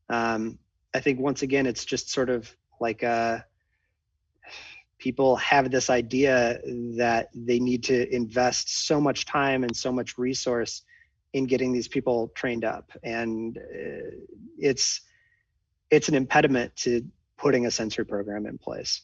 [0.10, 0.60] Um,
[0.94, 3.44] i think once again it's just sort of like a
[4.98, 6.60] people have this idea
[6.98, 10.84] that they need to invest so much time and so much resource
[11.34, 12.92] in getting these people trained up.
[13.04, 14.10] And uh,
[14.58, 15.02] it's
[15.92, 17.06] it's an impediment to
[17.38, 19.02] putting a sensory program in place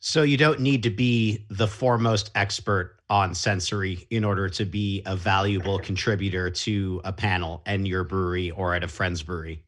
[0.00, 5.02] so you don't need to be the foremost expert on sensory in order to be
[5.06, 9.62] a valuable contributor to a panel and your brewery or at a friend's brewery.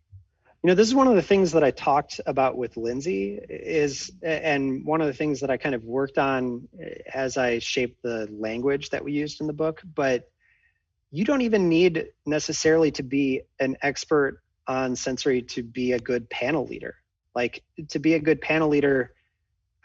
[0.62, 4.12] You know this is one of the things that i talked about with lindsay is
[4.22, 6.68] and one of the things that i kind of worked on
[7.14, 10.28] as i shaped the language that we used in the book but
[11.10, 16.28] you don't even need necessarily to be an expert on sensory to be a good
[16.30, 16.94] panel leader.
[17.34, 19.12] Like to be a good panel leader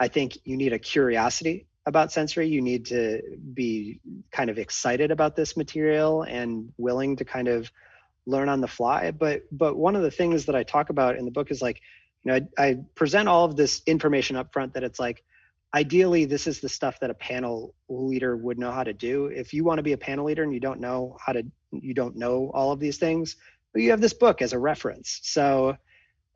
[0.00, 2.48] i think you need a curiosity about sensory.
[2.48, 3.22] You need to
[3.54, 4.00] be
[4.32, 7.70] kind of excited about this material and willing to kind of
[8.26, 9.12] learn on the fly.
[9.12, 11.80] But but one of the things that i talk about in the book is like
[12.24, 15.22] you know I, I, present all of this information up front that it's like
[15.74, 19.26] ideally this is the stuff that a panel leader would know how to do.
[19.26, 21.94] If you want to be a panel leader and you don't know how to you
[21.94, 23.36] don't know all of these things
[23.74, 25.20] you have this book as a reference.
[25.22, 25.76] So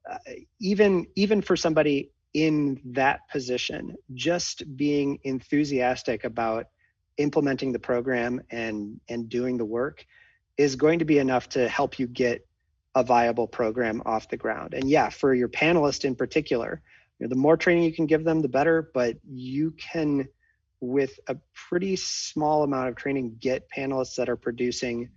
[0.09, 0.19] uh,
[0.61, 6.67] even even for somebody in that position just being enthusiastic about
[7.17, 10.07] implementing the program and and doing the work
[10.57, 12.47] is going to be enough to help you get
[12.95, 14.75] a viable program off the ground.
[14.75, 16.83] And yeah, for your panelists in particular,
[17.19, 18.91] you know, the more training you can give them, the better.
[18.93, 20.29] But you can,
[20.81, 25.09] with a pretty small amount of training, get panelists that are producing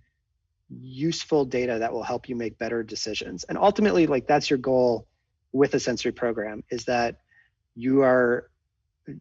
[0.70, 3.44] useful data that will help you make better decisions.
[3.44, 5.06] And ultimately, like that's your goal
[5.54, 7.20] with a sensory program is that
[7.74, 8.50] you are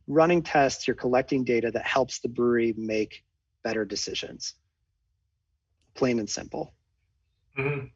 [0.07, 3.23] running tests, you're collecting data that helps the brewery make
[3.63, 4.55] better decisions
[5.95, 6.73] plain and simple.
[7.57, 7.87] Mm-hmm.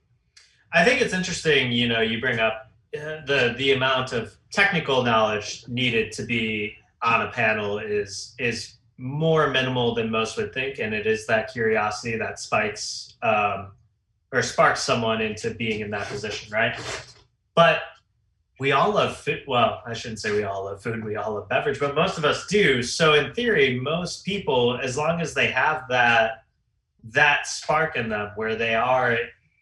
[0.73, 1.71] I think it's interesting.
[1.71, 6.75] You know, you bring up uh, the the amount of technical knowledge needed to be
[7.01, 11.51] on a panel is is more minimal than most would think, and it is that
[11.51, 13.71] curiosity that spikes um,
[14.31, 16.75] or sparks someone into being in that position, right?
[17.55, 17.81] But
[18.59, 19.43] we all love food.
[19.47, 21.03] Well, I shouldn't say we all love food.
[21.03, 22.81] We all love beverage, but most of us do.
[22.81, 26.43] So, in theory, most people, as long as they have that
[27.11, 29.17] that spark in them where they are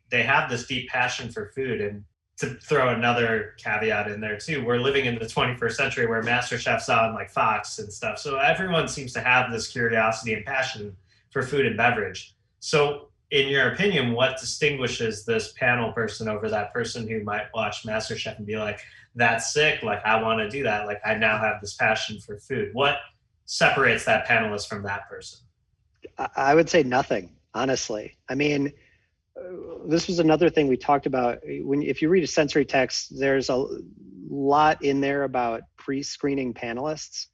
[0.09, 2.03] they have this deep passion for food and
[2.37, 6.57] to throw another caveat in there too we're living in the 21st century where master
[6.57, 10.95] chefs on like fox and stuff so everyone seems to have this curiosity and passion
[11.31, 16.73] for food and beverage so in your opinion what distinguishes this panel person over that
[16.73, 18.79] person who might watch master chef and be like
[19.15, 22.37] that's sick like i want to do that like i now have this passion for
[22.37, 22.97] food what
[23.45, 25.39] separates that panelist from that person
[26.35, 28.17] I would say nothing, honestly.
[28.29, 28.71] I mean,
[29.87, 31.39] this was another thing we talked about.
[31.43, 33.65] When if you read a sensory text, there's a
[34.29, 37.27] lot in there about pre-screening panelists.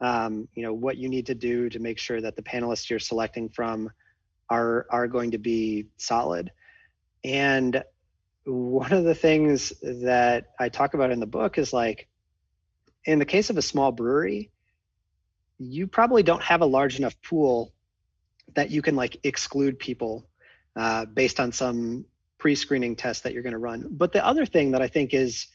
[0.00, 2.98] um, you know what you need to do to make sure that the panelists you're
[2.98, 3.90] selecting from
[4.48, 6.50] are are going to be solid.
[7.24, 7.82] And
[8.46, 12.08] one of the things that i talk about in the book is like
[13.04, 14.50] in the case of a small brewery
[15.58, 17.72] you probably don't have a large enough pool
[18.54, 20.28] that you can like exclude people
[20.76, 22.04] uh, based on some
[22.38, 23.88] pre-screening test that you're going to run.
[23.90, 25.48] But the other thing that i think is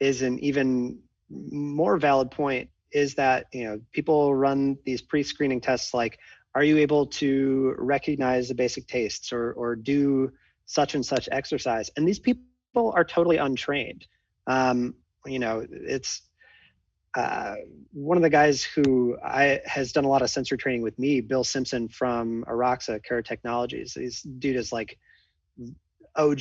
[0.00, 0.98] is an even
[1.30, 6.18] more valid point is that you know people run these pre-screening tests like
[6.54, 10.30] are you able to recognize the basic tastes or or do
[10.66, 14.06] such and such exercise and these people are totally untrained
[14.46, 14.94] um,
[15.26, 16.22] you know it's
[17.16, 17.54] uh,
[17.92, 21.20] one of the guys who I has done a lot of sensory training with me,
[21.20, 23.94] Bill Simpson from Araxa Cara Technologies.
[23.94, 24.98] This dude is like
[26.16, 26.40] OG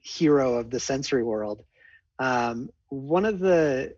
[0.00, 1.64] hero of the sensory world.
[2.18, 3.94] Um, one of the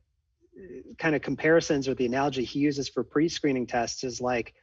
[0.98, 4.54] kind of comparisons or the analogy he uses for pre-screening tests is like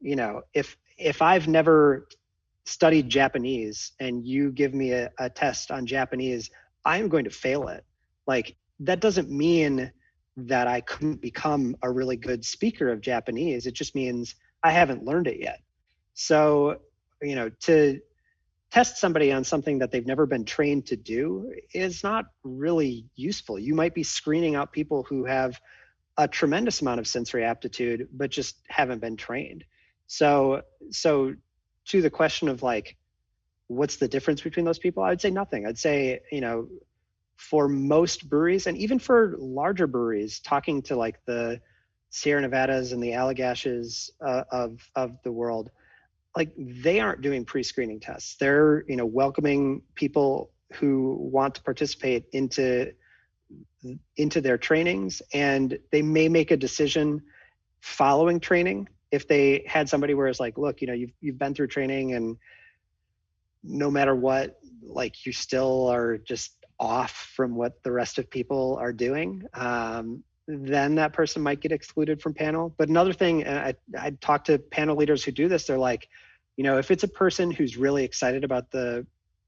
[0.00, 2.06] you know if if i've never
[2.64, 6.50] studied japanese and you give me a, a test on japanese
[6.84, 7.84] i'm going to fail it
[8.26, 9.90] like that doesn't mean
[10.36, 15.04] that i couldn't become a really good speaker of japanese it just means i haven't
[15.04, 15.60] learned it yet
[16.14, 16.76] so
[17.22, 18.00] you know to
[18.74, 23.56] test somebody on something that they've never been trained to do is not really useful.
[23.56, 25.60] You might be screening out people who have
[26.18, 29.62] a tremendous amount of sensory aptitude but just haven't been trained.
[30.06, 31.34] So so
[31.86, 32.96] to the question of like
[33.68, 35.02] what's the difference between those people?
[35.02, 35.66] I'd say nothing.
[35.66, 36.68] I'd say, you know,
[37.36, 41.60] for most breweries and even for larger breweries talking to like the
[42.10, 45.70] Sierra Nevadas and the Allagashes uh, of of the world,
[46.36, 52.24] like they aren't doing pre-screening tests they're you know welcoming people who want to participate
[52.32, 52.92] into
[54.16, 57.22] into their trainings and they may make a decision
[57.80, 61.54] following training if they had somebody where it's like look you know you've, you've been
[61.54, 62.36] through training and
[63.62, 68.76] no matter what like you still are just off from what the rest of people
[68.80, 72.74] are doing um, then that person might get excluded from panel.
[72.76, 76.08] But another thing, I, I talk to panel leaders who do this, they're like,
[76.56, 79.06] you know, if it's a person who's really excited about the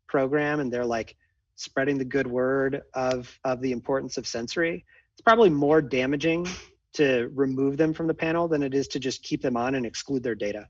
[0.09, 1.17] program and they're like
[1.57, 6.47] spreading the good word of of the importance of sensory, it's probably more damaging
[6.97, 9.87] to remove them from the panel than it is to just keep them on and
[9.87, 10.69] exclude their data.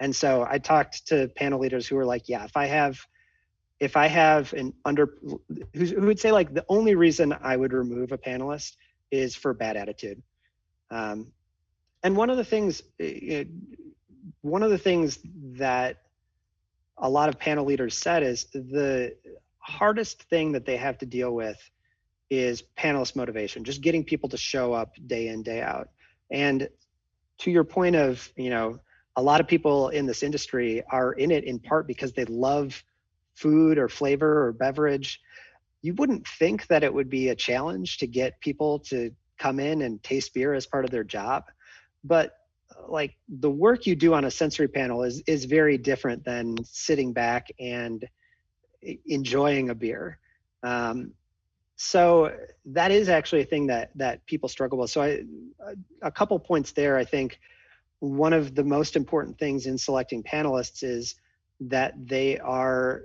[0.00, 3.06] And so I talked to panel leaders who were like, yeah, if I have
[3.78, 5.18] if I have an under
[5.74, 8.76] who would say like the only reason I would remove a panelist
[9.10, 10.22] is for bad attitude.
[10.90, 11.32] Um,
[12.04, 13.48] and one of the things, it,
[14.42, 15.18] one of the things
[15.54, 16.02] that
[16.98, 19.16] a lot of panel leaders said is the
[19.58, 21.58] hardest thing that they have to deal with
[22.32, 25.90] is panelist motivation, just getting people to show up day in, day out.
[26.30, 26.68] And
[27.38, 28.78] to your point of, you know,
[29.16, 32.82] a lot of people in this industry are in it in part because they love
[33.34, 35.20] food or flavor or beverage
[35.82, 39.82] you wouldn't think that it would be a challenge to get people to come in
[39.82, 41.44] and taste beer as part of their job
[42.04, 42.36] but
[42.88, 47.12] like the work you do on a sensory panel is is very different than sitting
[47.12, 48.06] back and
[49.06, 50.18] enjoying a beer
[50.62, 51.12] um,
[51.84, 52.32] so
[52.64, 54.90] that is actually a thing that that people struggle with.
[54.90, 55.20] So i
[56.00, 57.38] a couple points there i think.
[57.98, 61.14] One of the most important things in selecting panelists is
[61.60, 63.02] that they are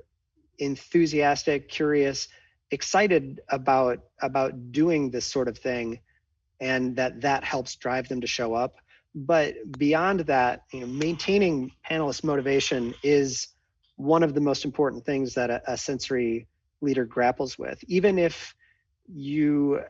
[0.57, 2.27] enthusiastic curious
[2.71, 5.99] excited about about doing this sort of thing
[6.59, 8.75] and that that helps drive them to show up.
[9.15, 13.47] But beyond that you know maintaining panelist motivation is
[13.95, 16.47] one of the most important things that a, a sensory
[16.81, 17.83] leader grapples with.
[17.87, 18.53] Even if
[19.07, 19.81] you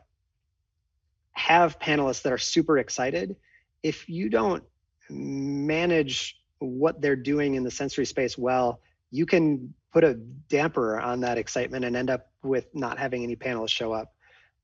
[1.32, 3.36] have panelists that are super excited
[3.82, 4.64] if you don't
[5.08, 10.14] manage what they're doing in the sensory space well you can put a
[10.48, 14.12] damper on that excitement and end up with not having any panelists show up.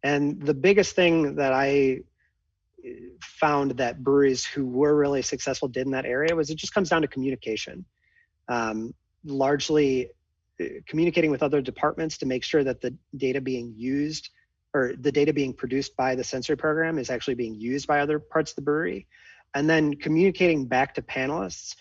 [0.03, 2.01] And the biggest thing that I
[3.23, 6.91] found that breweries who were really successful did in that area was it just comes
[6.91, 7.85] down to communication.
[8.49, 8.95] Um,
[9.25, 10.11] largely
[10.61, 14.29] uh, communicating with other departments to make sure that the data being used
[14.75, 18.18] or the data being produced by the sensory program is actually being used by other
[18.18, 19.07] parts of the brewery.
[19.55, 21.77] And then communicating back to panelists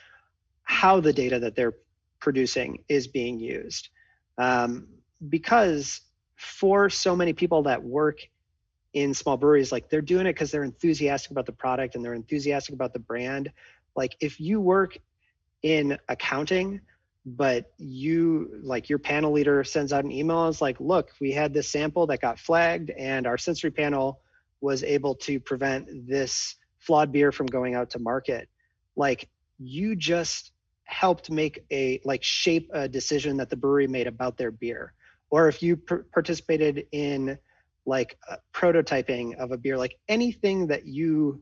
[0.61, 1.73] how the data that they're
[2.19, 3.89] producing is being used.
[4.37, 4.87] Um,
[5.27, 6.01] because
[6.35, 8.19] for so many people that work
[8.93, 12.13] in small breweries, like they're doing it because they're enthusiastic about the product and they're
[12.13, 13.51] enthusiastic about the brand.
[13.95, 14.97] Like if you work
[15.63, 16.81] in accounting,
[17.25, 21.31] but you like your panel leader sends out an email and it's like, look, we
[21.31, 24.19] had this sample that got flagged and our sensory panel
[24.61, 28.49] was able to prevent this flawed beer from going out to market.
[28.95, 30.51] Like you just
[30.83, 34.93] helped make a like shape a decision that the brewery made about their beer.
[35.29, 37.37] Or if you pr- participated in
[37.85, 38.17] like
[38.53, 41.41] prototyping of a beer like anything that you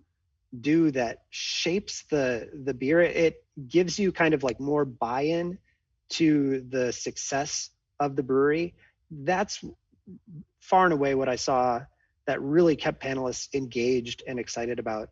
[0.60, 5.58] do that shapes the the beer it gives you kind of like more buy-in
[6.12, 8.74] to the success of the brewery
[9.24, 9.64] that's
[10.60, 11.80] far and away what i saw
[12.28, 15.10] that really kept panelists engaged and excited about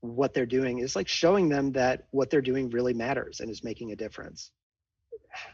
[0.00, 3.62] what they're doing is like showing them that what they're doing really matters and is
[3.62, 4.50] making a difference.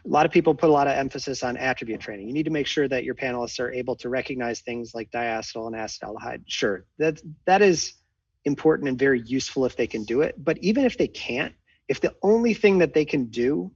[0.04, 2.28] A lot of people put a lot of emphasis on attribute training.
[2.28, 5.66] You need to make sure that your panelists are able to recognize things like diacetyl
[5.66, 6.44] and acetaldehyde.
[6.46, 7.94] Sure, that that is
[8.44, 10.34] important and very useful if they can do it.
[10.42, 11.54] But even if they can't,
[11.88, 13.70] if the only thing that they can do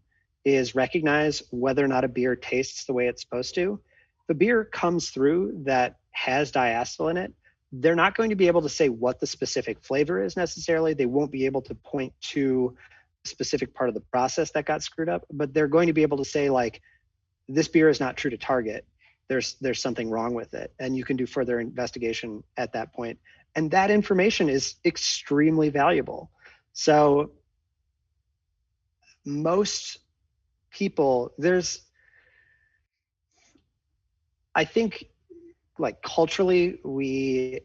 [0.44, 3.80] is recognize whether or not a beer tastes the way it's supposed to,
[4.28, 7.32] the beer comes through that has diacetyl in it,
[7.72, 10.94] they're not going to be able to say what the specific flavor is necessarily.
[10.94, 12.76] They won't be able to point to
[13.24, 16.02] a specific part of the process that got screwed up, but they're going to be
[16.02, 16.80] able to say like,
[17.48, 18.86] this beer is not true to target.
[19.28, 23.18] There's there's something wrong with it, and you can do further investigation at that point.
[23.54, 26.30] And that information is extremely valuable.
[26.72, 27.32] So
[29.24, 29.98] most
[30.70, 31.82] people, there's
[34.54, 35.06] I think
[35.78, 37.60] like culturally we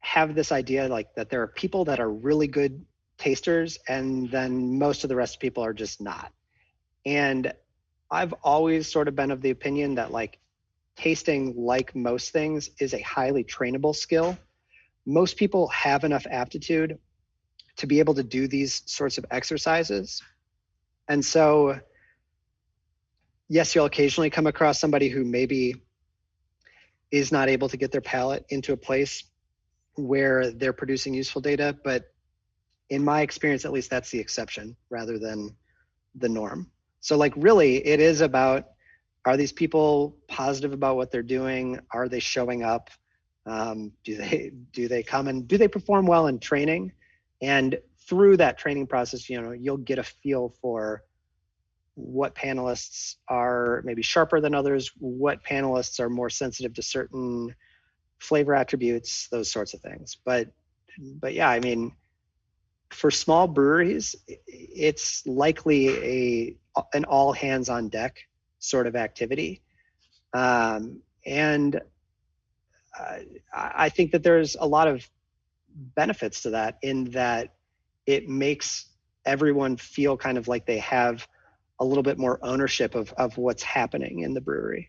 [0.00, 2.84] have this idea like that there are people that are really good
[3.18, 6.32] tasters and then most of the rest of people are just not.
[7.04, 7.52] And
[8.10, 10.38] i've always sort of been of the opinion that like
[10.96, 14.36] tasting like most things is a highly trainable skill.
[15.06, 16.98] Most people have enough aptitude
[17.76, 20.22] to be able to do these sorts of exercises.
[21.08, 21.80] And so
[23.52, 25.74] yes you'll occasionally come across somebody who maybe
[27.10, 29.24] is not able to get their palate into a place
[29.96, 31.76] where they're producing useful data.
[31.84, 32.04] But
[32.88, 35.54] in my experience, at least that's the exception rather than
[36.14, 36.70] the norm.
[37.00, 38.68] So, like, really, it is about
[39.26, 41.78] are these people positive about what they're doing?
[41.92, 42.88] Are they showing up?
[43.44, 46.92] Um, do they do they come and do they perform well in training?
[47.42, 47.78] And
[48.08, 51.02] through that training process, you know, you'll get a feel for
[51.94, 57.54] what panelists are maybe sharper than others, what panelists are more sensitive to certain
[58.18, 60.16] flavor attributes, those sorts of things.
[60.24, 60.48] But
[60.98, 61.92] but yeah, I mean,
[62.90, 64.14] for small breweries,
[64.46, 66.56] it's likely a
[66.94, 68.18] an all hands on deck
[68.58, 69.62] sort of activity,
[70.32, 71.80] um, and
[72.98, 73.18] uh,
[73.54, 75.08] I think that there's a lot of
[75.74, 77.54] benefits to that in that
[78.06, 78.90] it makes
[79.24, 81.26] everyone feel kind of like they have
[81.82, 84.88] a little bit more ownership of of what's happening in the brewery.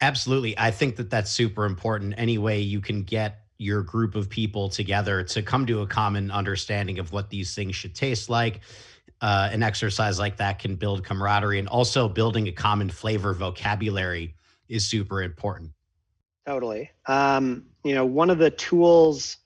[0.00, 0.58] Absolutely.
[0.58, 2.14] I think that that's super important.
[2.18, 6.32] Any way you can get your group of people together to come to a common
[6.32, 8.60] understanding of what these things should taste like.
[9.20, 14.34] Uh, an exercise like that can build camaraderie and also building a common flavor vocabulary
[14.68, 15.70] is super important.
[16.44, 16.90] Totally.
[17.06, 19.36] Um, you know, one of the tools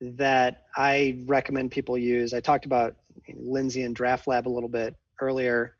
[0.00, 2.96] that I recommend people use, I talked about
[3.34, 5.76] Lindsay and DraughtLab a little bit earlier.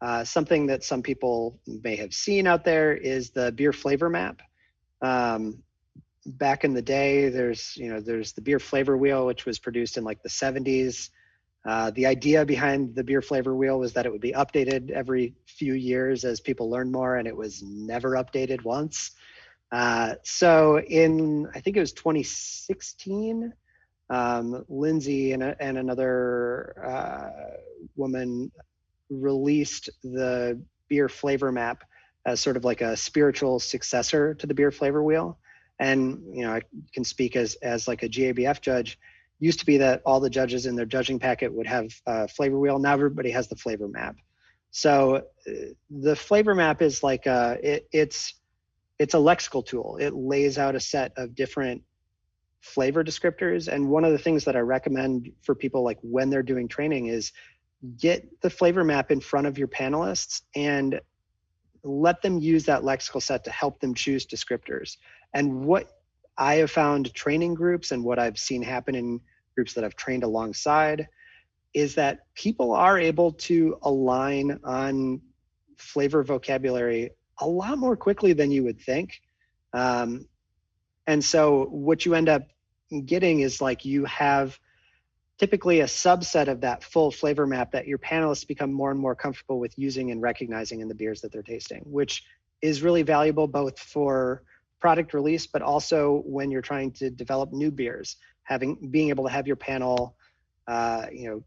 [0.00, 4.42] Uh, something that some people may have seen out there is the beer flavor map.
[5.00, 5.62] Um,
[6.26, 9.96] back in the day, there's you know there's the beer flavor wheel, which was produced
[9.96, 11.10] in like the 70s.
[11.64, 15.34] Uh, the idea behind the beer flavor wheel was that it would be updated every
[15.46, 19.12] few years as people learn more, and it was never updated once.
[19.72, 23.52] Uh, so in I think it was 2016,
[24.10, 27.56] um, Lindsay and, and another uh,
[27.96, 28.52] woman
[29.10, 31.84] released the beer flavor map
[32.26, 35.38] as sort of like a spiritual successor to the beer flavor wheel.
[35.78, 38.98] And you know, I can speak as as like a GABF judge.
[39.38, 42.58] Used to be that all the judges in their judging packet would have a flavor
[42.58, 42.78] wheel.
[42.78, 44.16] Now everybody has the flavor map.
[44.70, 45.50] So uh,
[45.90, 48.34] the flavor map is like a, it, it's
[48.98, 49.98] it's a lexical tool.
[50.00, 51.82] It lays out a set of different
[52.60, 53.68] flavor descriptors.
[53.68, 57.06] And one of the things that I recommend for people like when they're doing training
[57.06, 57.32] is
[57.98, 61.00] get the flavor map in front of your panelists and
[61.84, 64.96] let them use that lexical set to help them choose descriptors.
[65.34, 65.90] And what
[66.38, 69.20] I have found training groups and what I've seen happen in
[69.54, 71.06] groups that I've trained alongside
[71.74, 75.20] is that people are able to align on
[75.76, 77.10] flavor vocabulary
[77.40, 79.20] a lot more quickly than you would think.
[79.72, 80.26] Um,
[81.06, 82.42] and so what you end up
[83.04, 84.58] getting is like you have
[85.38, 89.14] typically a subset of that full flavor map that your panelists become more and more
[89.14, 92.24] comfortable with using and recognizing in the beers that they're tasting, which
[92.62, 94.42] is really valuable both for
[94.80, 98.16] product release, but also when you're trying to develop new beers.
[98.44, 100.16] having being able to have your panel,
[100.68, 101.42] uh, you know,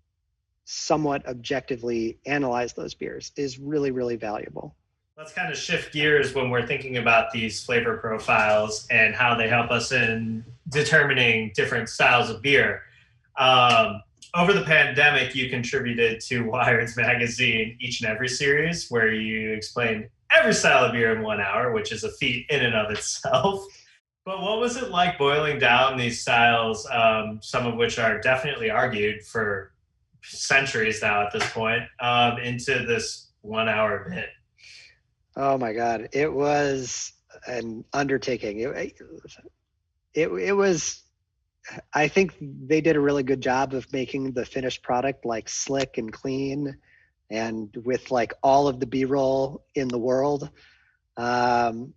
[0.66, 4.76] somewhat objectively analyze those beers is really really valuable.
[5.18, 9.50] Let's kind of shift gears when we're thinking about these flavor profiles and how they
[9.50, 12.84] help us in determining different styles of beer.
[13.40, 14.04] Um,
[14.36, 20.08] over the pandemic, you contributed to Wired's magazine each and every series, where you explained
[20.32, 23.64] every style of beer in one hour, which is a feat in and of itself.
[24.26, 28.70] But what was it like boiling down these styles, um, some of which are definitely
[28.70, 29.72] argued for
[30.22, 34.30] centuries now at this point, um, into this one hour bit?
[35.36, 36.10] Oh my God.
[36.12, 37.14] It was
[37.48, 38.60] an undertaking.
[38.60, 39.00] It,
[40.14, 41.02] it, it was
[41.93, 45.97] I think they did a really good job of making the finished product like slick
[45.97, 46.78] and clean
[47.30, 50.49] and with like all of the b-roll in the world.
[51.17, 51.93] Um,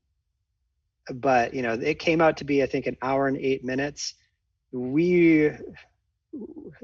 [1.12, 4.14] but you know it came out to be i think an hour and eight minutes.
[4.72, 5.46] We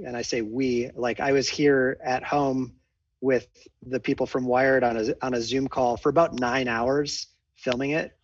[0.05, 2.74] and i say we like i was here at home
[3.20, 3.47] with
[3.86, 7.91] the people from wired on a on a zoom call for about nine hours filming
[7.91, 8.16] it.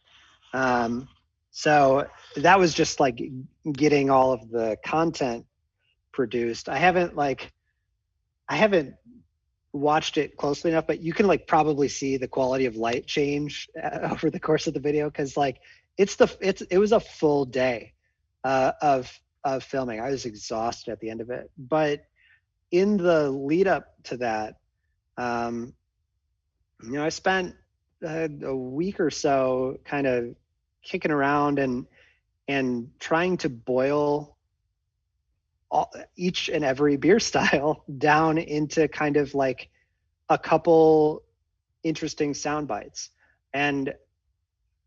[0.53, 1.09] Um,
[1.57, 3.23] so that was just like
[3.73, 5.47] getting all of the content
[6.13, 6.69] produced.
[6.69, 7.53] I haven't like
[8.49, 8.95] i haven't
[9.73, 13.69] watched it closely enough but you can like probably see the quality of light change
[13.83, 15.59] uh, over the course of the video because like
[15.97, 17.93] it's the it's it was a full day
[18.43, 19.11] uh, of
[19.45, 20.01] of filming.
[20.01, 21.51] I was exhausted at the end of it.
[21.57, 22.05] But
[22.73, 24.57] in the lead up to that
[25.17, 25.73] um
[26.83, 27.55] you know i spent
[28.05, 30.35] uh, a week or so kind of
[30.85, 31.87] kicking around and
[32.47, 34.37] and trying to boil
[35.71, 39.71] all, each and every beer style down into kind of like
[40.29, 41.23] a couple
[41.83, 43.11] interesting sound bites.
[43.53, 43.95] And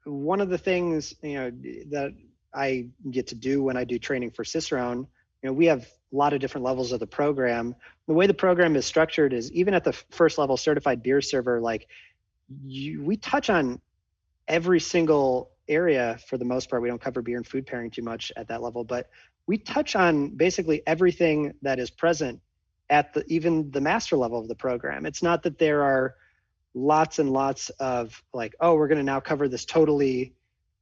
[0.04, 1.52] one of the things you know
[1.90, 2.14] that
[2.54, 5.06] i get to do when i do training for cicerone
[5.42, 7.76] you know we have a lot of different levels of the program.
[8.08, 11.60] The way the program is structured is even at the first level certified beer server
[11.60, 11.88] like
[12.64, 13.82] you, we touch on
[14.48, 16.82] every single area for the most part.
[16.82, 19.10] We don't cover beer and food pairing too much at that level, but
[19.48, 22.42] we touch on basically everything that is present
[22.90, 25.06] at the even the master level of the program.
[25.06, 26.16] It's not that there are
[26.74, 30.34] lots and lots of like, oh, we're going to now cover this totally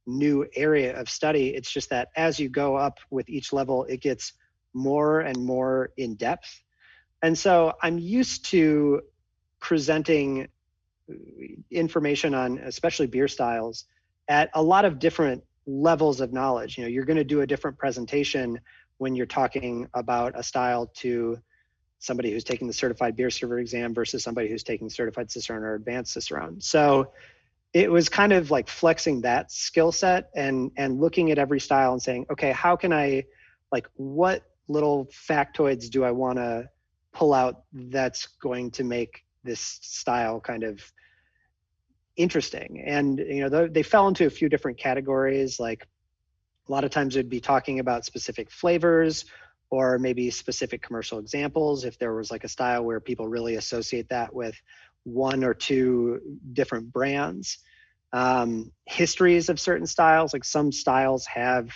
[0.06, 1.48] new area of study.
[1.48, 4.34] It's just that as you go up with each level, it gets
[4.72, 6.62] more and more in depth.
[7.22, 9.02] And so I'm used to
[9.58, 10.48] presenting
[11.70, 13.86] information on especially beer styles
[14.28, 16.78] at a lot of different levels of knowledge.
[16.78, 18.60] You know, you're going to do a different presentation
[18.98, 21.38] when you're talking about a style to
[21.98, 25.74] somebody who's taking the certified beer server exam versus somebody who's taking certified cicerone or
[25.74, 26.60] advanced cicerone.
[26.60, 27.12] So
[27.72, 31.92] it was kind of like flexing that skill set and and looking at every style
[31.92, 33.24] and saying, okay, how can I
[33.72, 36.68] like what little factoids do I want to
[37.12, 40.80] pull out that's going to make this style kind of
[42.16, 42.82] interesting.
[42.84, 45.86] And you know they fell into a few different categories like
[46.68, 49.24] a lot of times it'd be talking about specific flavors
[49.70, 54.08] or maybe specific commercial examples if there was like a style where people really associate
[54.08, 54.54] that with
[55.04, 56.20] one or two
[56.52, 57.58] different brands.
[58.12, 61.70] Um, histories of certain styles like some styles have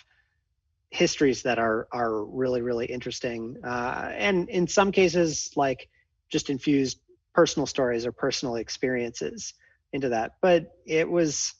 [0.91, 3.57] histories that are are really really interesting.
[3.65, 5.89] Uh, and in some cases like
[6.31, 7.01] just infused
[7.35, 9.55] personal stories or personal experiences
[9.93, 10.33] into that.
[10.41, 11.55] But it was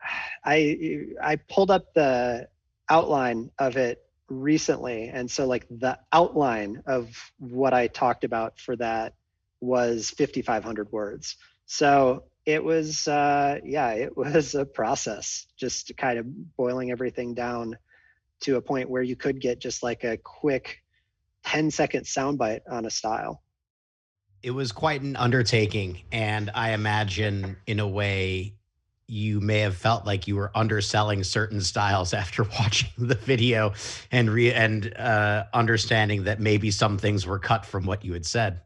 [0.44, 2.48] I I pulled up the
[2.88, 8.76] outline of it recently and so like the outline of what I talked about for
[8.76, 9.14] that
[9.60, 11.36] was 5500 words.
[11.66, 17.76] So it was uh yeah, it was a process just kind of boiling everything down
[18.40, 20.82] to a point where you could get just like a quick
[21.44, 23.42] 10 second soundbite on a style
[24.42, 28.54] it was quite an undertaking and i imagine in a way
[29.06, 33.72] you may have felt like you were underselling certain styles after watching the video
[34.12, 38.24] and re- and uh, understanding that maybe some things were cut from what you had
[38.24, 38.60] said.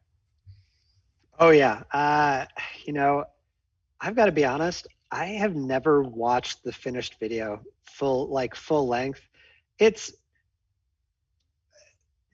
[1.41, 1.83] Oh yeah.
[1.93, 2.45] Uh,
[2.85, 3.25] you know
[4.01, 8.87] i've got to be honest i have never watched the finished video full like full
[8.87, 9.23] length.
[9.79, 10.13] It's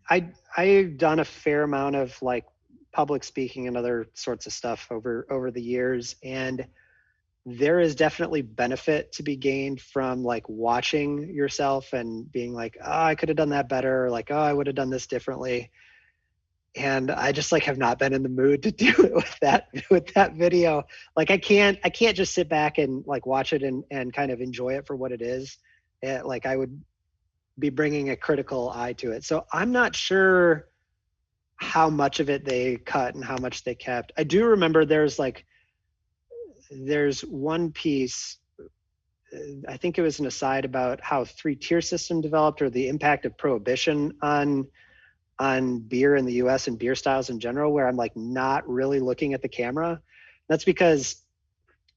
[0.08, 2.44] i i've done a fair amount of like
[2.92, 6.16] public speaking and other sorts of stuff over over the years.
[6.22, 6.66] And
[7.46, 13.02] there is definitely benefit to be gained from like watching yourself and being like oh
[13.02, 15.70] i could have done that better or like oh i would have done this differently.
[16.76, 19.68] And i just like have not been in the mood to do it with that
[19.90, 20.84] with that video.
[21.16, 24.30] Like i can't i can't just sit back and like watch it and and kind
[24.30, 25.58] of enjoy it for what it is.
[26.02, 26.80] It, like i would
[27.58, 29.24] be bringing a critical eye to it.
[29.24, 30.69] So I'm not sure
[31.60, 34.12] how much of it they cut and how much they kept.
[34.16, 35.44] I do remember there's like
[36.70, 38.38] there's one piece
[39.68, 43.26] I think it was an aside about how three tier system developed or the impact
[43.26, 44.66] of prohibition on
[45.38, 48.98] on beer in the US and beer styles in general where I'm like not really
[48.98, 50.00] looking at the camera.
[50.48, 51.22] That's because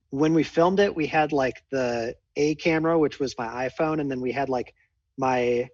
[0.09, 4.11] when we filmed it we had like the A camera which was my iPhone and
[4.11, 4.73] then we had like
[5.17, 5.69] my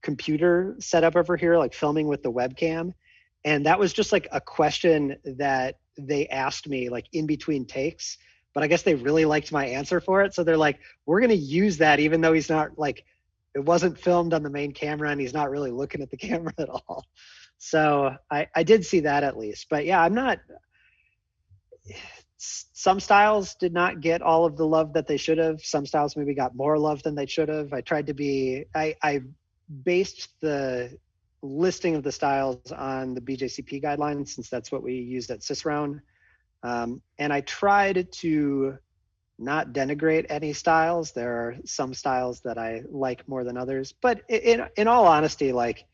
[0.00, 2.94] computer set up over here like filming with the webcam
[3.44, 8.18] and that was just like a question that they asked me like in between takes
[8.58, 10.34] but I guess they really liked my answer for it.
[10.34, 13.04] So they're like, we're going to use that, even though he's not like,
[13.54, 16.52] it wasn't filmed on the main camera and he's not really looking at the camera
[16.58, 17.04] at all.
[17.58, 19.66] So I, I did see that at least.
[19.70, 20.38] But yeah, I'm not,
[22.38, 25.60] some styles did not get all of the love that they should have.
[25.60, 27.72] Some styles maybe got more love than they should have.
[27.72, 29.20] I tried to be, I, I
[29.84, 30.98] based the
[31.42, 36.00] listing of the styles on the BJCP guidelines since that's what we used at Cicerone.
[36.62, 38.78] Um, and I tried to
[39.38, 41.12] not denigrate any styles.
[41.12, 45.52] There are some styles that I like more than others, but in in all honesty,
[45.52, 45.86] like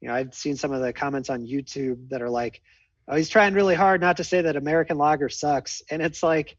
[0.00, 2.60] you know, I've seen some of the comments on YouTube that are like,
[3.06, 6.56] "Oh, he's trying really hard not to say that American lager sucks," and it's like,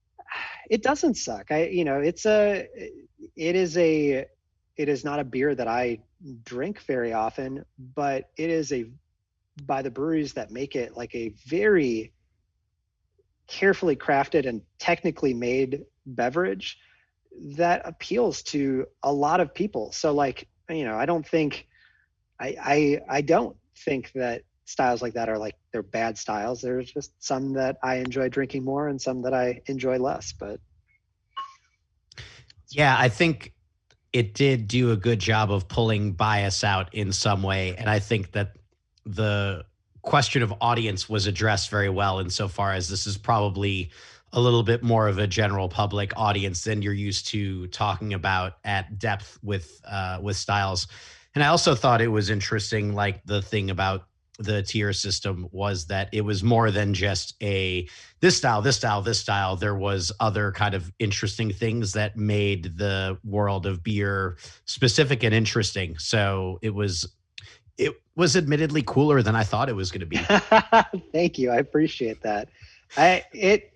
[0.70, 1.50] it doesn't suck.
[1.50, 2.68] I you know, it's a,
[3.36, 4.26] it is a,
[4.78, 5.98] it is not a beer that I
[6.44, 7.64] drink very often,
[7.94, 8.86] but it is a
[9.64, 12.12] by the breweries that make it like a very
[13.48, 16.78] carefully crafted and technically made beverage
[17.56, 19.90] that appeals to a lot of people.
[19.90, 21.66] So like, you know, I don't think
[22.40, 26.60] I I I don't think that styles like that are like they're bad styles.
[26.60, 30.60] There's just some that I enjoy drinking more and some that I enjoy less, but
[32.70, 33.54] yeah, I think
[34.12, 37.98] it did do a good job of pulling bias out in some way and I
[37.98, 38.56] think that
[39.04, 39.64] the
[40.02, 43.90] question of audience was addressed very well insofar as this is probably
[44.32, 48.54] a little bit more of a general public audience than you're used to talking about
[48.64, 50.86] at depth with uh, with styles.
[51.34, 54.07] And I also thought it was interesting, like the thing about
[54.38, 57.88] the tier system was that it was more than just a
[58.20, 59.56] this style, this style, this style.
[59.56, 65.34] There was other kind of interesting things that made the world of beer specific and
[65.34, 65.98] interesting.
[65.98, 67.12] So it was
[67.76, 70.18] it was admittedly cooler than I thought it was going to be.
[71.12, 71.50] Thank you.
[71.50, 72.48] I appreciate that.
[72.96, 73.72] I it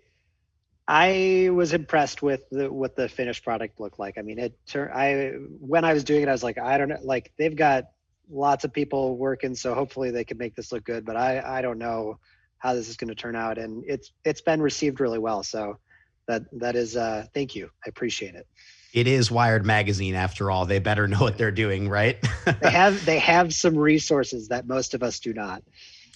[0.87, 4.19] I was impressed with the, what the finished product looked like.
[4.19, 6.99] I mean, it I when I was doing it, I was like, I don't know,
[7.03, 7.85] like they've got
[8.33, 11.05] lots of people working, so hopefully they can make this look good.
[11.05, 12.19] But I I don't know
[12.59, 15.43] how this is going to turn out, and it's it's been received really well.
[15.43, 15.79] So
[16.27, 17.71] that that is uh, thank you.
[17.85, 18.47] I appreciate it
[18.93, 20.67] it is Wired Magazine after all.
[20.67, 22.19] They better know what they're doing, right?
[22.61, 25.63] they have they have some resources that most of us do not.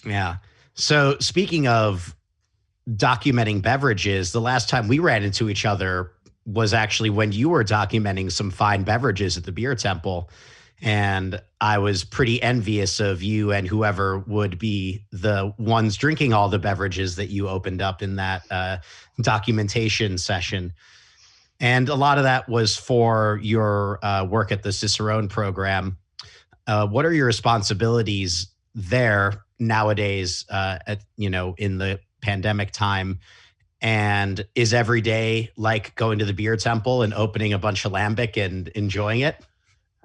[0.05, 0.37] Yeah.
[0.75, 2.15] So speaking of
[2.89, 6.13] documenting beverages, the last time we ran into each other
[6.45, 10.31] was actually when you were documenting some fine beverages at the beer temple.
[10.83, 16.49] And I was pretty envious of you and whoever would be the ones drinking all
[16.49, 18.79] the beverages that you opened up in that uh,
[19.21, 20.73] documentation session.
[21.61, 25.97] And a lot of that was for your uh, work at the Cicerone program.
[26.67, 30.45] Uh, what are your responsibilities there nowadays?
[30.51, 33.21] Uh, at you know, in the pandemic time,
[33.81, 37.93] and is every day like going to the beer temple and opening a bunch of
[37.93, 39.37] lambic and enjoying it?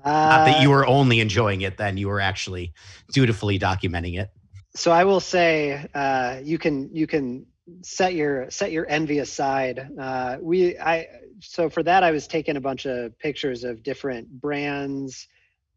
[0.06, 2.74] Not that you uh, were only enjoying it, then you were actually
[3.14, 4.30] dutifully documenting it.
[4.76, 7.46] So I will say, uh, you can you can
[7.82, 9.90] set your set your envy aside.
[10.00, 11.08] Uh, we I
[11.42, 15.28] so for that I was taking a bunch of pictures of different brands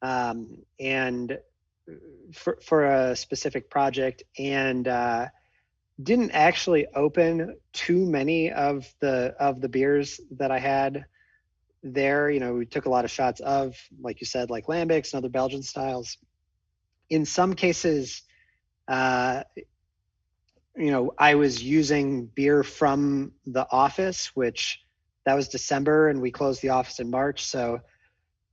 [0.03, 1.39] um, and
[2.33, 5.27] for for a specific project and uh,
[6.03, 11.05] didn't actually open too many of the of the beers that I had
[11.85, 12.31] there.
[12.31, 15.19] You know, we took a lot of shots of, like you said, like lambics and
[15.19, 16.17] other Belgian styles.
[17.11, 18.23] In some cases,
[18.89, 19.45] uh,
[20.77, 24.81] you know, I was using beer from the office, which
[25.25, 27.45] that was December, and we closed the office in March.
[27.45, 27.81] So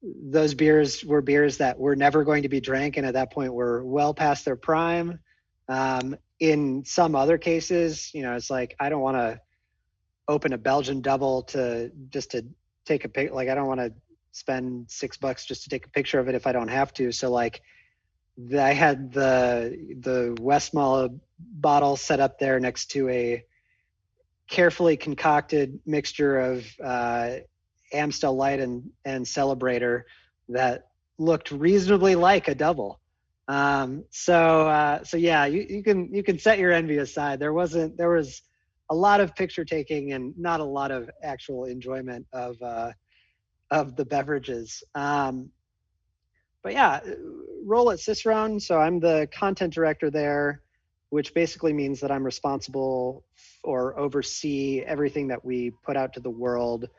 [0.03, 3.53] those beers were beers that were never going to be drank, and at that point
[3.53, 5.19] were well past their prime.
[5.67, 9.39] Um, in some other cases, you know, it's like I don't want to
[10.27, 12.45] open a Belgian double to just to
[12.91, 13.31] take a pic.
[13.31, 13.93] Like I don't want to
[14.31, 17.11] spend six bucks just to take a picture of it if I don't have to.
[17.11, 17.61] So like
[18.57, 23.43] I had the the Westmalle bottle set up there next to a
[24.49, 27.35] carefully concocted mixture of uh,
[27.93, 30.03] Amstel Light and and Celebrator
[30.49, 30.87] that
[31.17, 32.99] looked reasonably like a double.
[33.47, 37.39] Um, so uh, so yeah, you, you can you can set your envy aside.
[37.39, 38.41] There wasn't there was
[38.91, 42.91] a lot of picture taking and not a lot of actual enjoyment of uh,
[43.71, 44.83] of the beverages.
[44.93, 45.49] Um,
[46.61, 46.99] but yeah,
[47.65, 48.59] role at Cicerone.
[48.59, 50.61] So I'm the content director there,
[51.09, 53.23] which basically means that I'm responsible
[53.63, 56.89] or oversee everything that we put out to the world,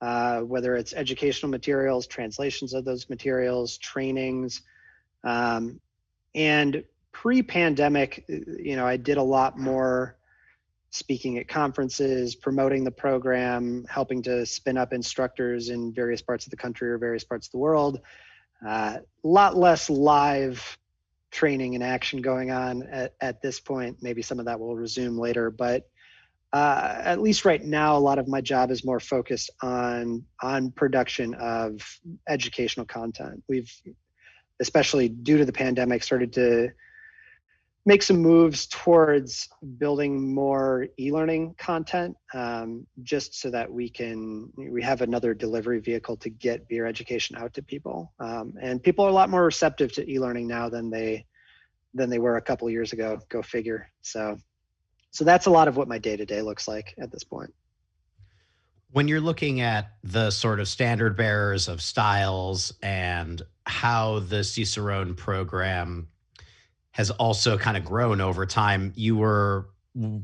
[0.00, 4.62] uh, whether it's educational materials, translations of those materials, trainings.
[5.24, 5.78] Um,
[6.34, 6.82] and
[7.12, 10.16] pre-pandemic, you know, I did a lot more
[10.94, 16.50] speaking at conferences, promoting the program, helping to spin up instructors in various parts of
[16.50, 18.00] the country or various parts of the world.
[18.64, 20.78] A uh, lot less live
[21.32, 23.96] training and action going on at, at this point.
[24.02, 25.82] Maybe some of that will resume later, but
[26.52, 30.70] uh, at least right now, a lot of my job is more focused on on
[30.70, 31.80] production of
[32.28, 33.42] educational content.
[33.48, 33.72] We've,
[34.60, 36.68] especially due to the pandemic, started to
[37.86, 44.82] make some moves towards building more e-learning content um, just so that we can we
[44.82, 48.12] have another delivery vehicle to get beer education out to people.
[48.20, 51.26] Um, and people are a lot more receptive to e-learning now than they
[51.92, 53.90] than they were a couple years ago go figure.
[54.02, 54.38] So
[55.10, 57.54] so that's a lot of what my day-to-day looks like at this point.
[58.90, 65.14] When you're looking at the sort of standard bearers of styles and how the cicerone
[65.14, 66.08] program
[66.94, 68.92] has also kind of grown over time.
[68.94, 69.66] You were,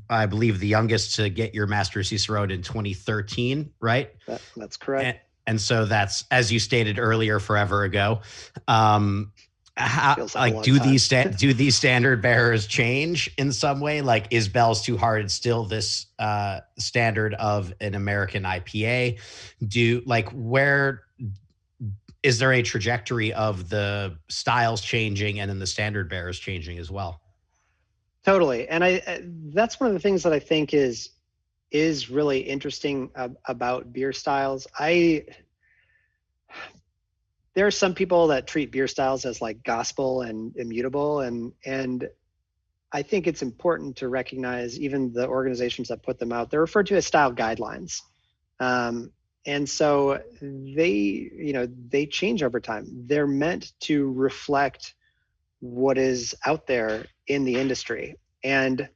[0.09, 4.15] I believe, the youngest to get your Master Cicerone in 2013, right?
[4.27, 5.05] That, that's correct.
[5.05, 5.19] And,
[5.49, 8.21] and, so that's, as you stated earlier, forever ago.
[8.69, 9.33] Um,
[9.77, 10.89] how, like, like do time.
[10.89, 14.01] these sta- do these standard bearers change in some way?
[14.01, 19.19] Like, is Bell's Two Hearted still this uh, standard of an American IPA?
[19.67, 21.03] Do like where
[22.23, 26.91] is there a trajectory of the styles changing and then the standard bearers changing as
[26.91, 27.21] well?
[28.25, 29.23] Totally, and I
[29.55, 31.11] that's one of the things that I think is
[31.71, 33.11] is really interesting
[33.47, 34.67] about beer styles.
[34.79, 35.25] I
[37.55, 42.09] there are some people that treat beer styles as like gospel and immutable, and and
[42.93, 46.51] I think it's important to recognize even the organizations that put them out.
[46.51, 48.01] They're referred to as style guidelines.
[48.59, 49.13] Um,
[49.47, 52.87] and so they you know they change over time.
[53.07, 54.95] They're meant to reflect
[55.61, 58.17] what is out there in the industry.
[58.43, 58.89] And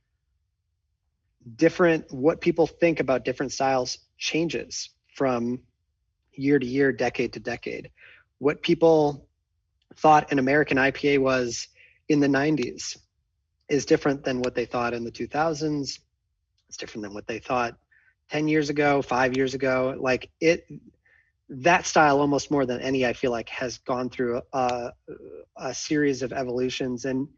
[1.56, 5.60] different what people think about different styles changes from
[6.32, 7.90] year to year decade to decade.
[8.38, 9.28] What people
[9.96, 11.68] thought an american ipa was
[12.08, 12.96] in the 90s
[13.68, 16.00] is different than what they thought in the 2000s
[16.68, 17.76] it's different than what they thought
[18.34, 19.94] 10 years ago, five years ago.
[19.96, 20.66] Like it,
[21.48, 24.90] that style almost more than any, I feel like has gone through a,
[25.56, 27.04] a series of evolutions.
[27.04, 27.28] And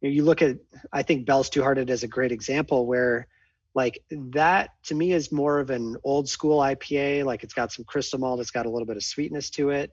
[0.00, 0.56] you, look at,
[0.92, 3.28] I think Bell's Two Hearted as a great example where
[3.74, 7.24] like that to me is more of an old school IPA.
[7.24, 9.92] Like it's got some crystal malt, it's got a little bit of sweetness to it.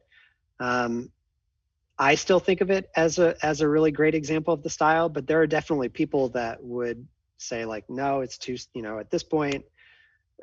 [0.60, 1.12] Um,
[2.00, 5.08] I still think of it as a as a really great example of the style,
[5.08, 9.12] but there are definitely people that would say like, no, it's too, you know, at
[9.12, 9.64] this point,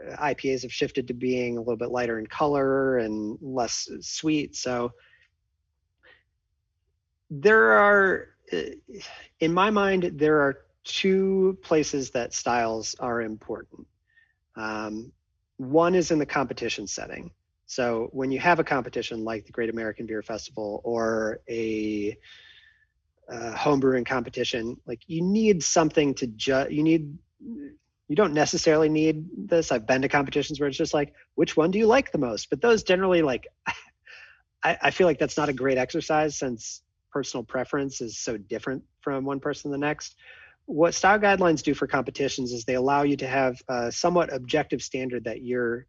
[0.03, 4.57] IPAs have shifted to being a little bit lighter in color and less sweet.
[4.57, 4.93] So
[7.31, 8.29] there are,
[9.41, 13.87] in my mind, there are two places that styles are important.
[14.57, 15.13] Um,
[15.57, 17.31] one is in the competition setting.
[17.67, 22.17] So when you have a competition like the Great American Beer Festival or a
[23.29, 26.71] uh, homebrewing competition, like you need something to judge.
[26.71, 27.17] You need
[28.09, 29.73] you don't necessarily need this.
[29.73, 32.51] I've been to competitions where it's just like, which one do you like the most?
[32.51, 33.47] But those generally like,
[34.65, 38.83] I, I feel like that's not a great exercise since personal preference is so different
[39.01, 40.17] from one person to the next.
[40.67, 44.83] What style guidelines do for competitions is they allow you to have a somewhat objective
[44.83, 45.87] standard that you're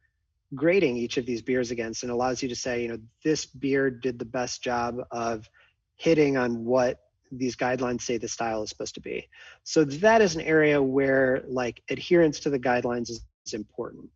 [0.53, 3.89] grading each of these beers against and allows you to say, you know, this beer
[3.89, 5.49] did the best job of
[5.95, 6.99] hitting on what
[7.37, 9.27] these guidelines say the style is supposed to be.
[9.63, 14.09] So that is an area where like adherence to the guidelines is, is important.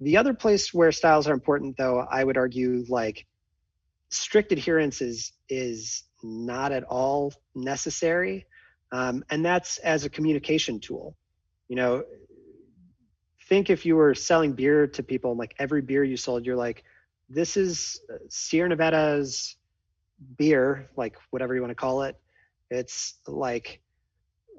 [0.00, 3.26] The other place where styles are important though, I would argue like
[4.10, 8.46] strict adherence is is not at all necessary.
[8.92, 11.16] Um, and that's as a communication tool.
[11.68, 12.04] You know,
[13.50, 16.84] think if you were selling beer to people, like every beer you sold, you're like,
[17.28, 19.56] this is Sierra Nevada's
[20.38, 22.16] beer, like whatever you want to call it.
[22.70, 23.80] It's like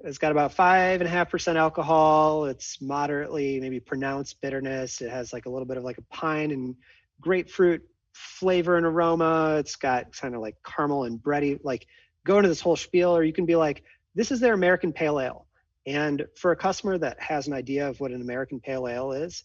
[0.03, 2.45] it's got about five and a half percent alcohol.
[2.45, 5.01] It's moderately maybe pronounced bitterness.
[5.01, 6.75] It has like a little bit of like a pine and
[7.19, 7.83] grapefruit
[8.13, 9.57] flavor and aroma.
[9.59, 11.59] It's got kind of like caramel and bready.
[11.63, 11.87] Like
[12.25, 13.83] go into this whole spiel, or you can be like,
[14.15, 15.45] this is their American Pale Ale.
[15.87, 19.43] And for a customer that has an idea of what an American Pale Ale is,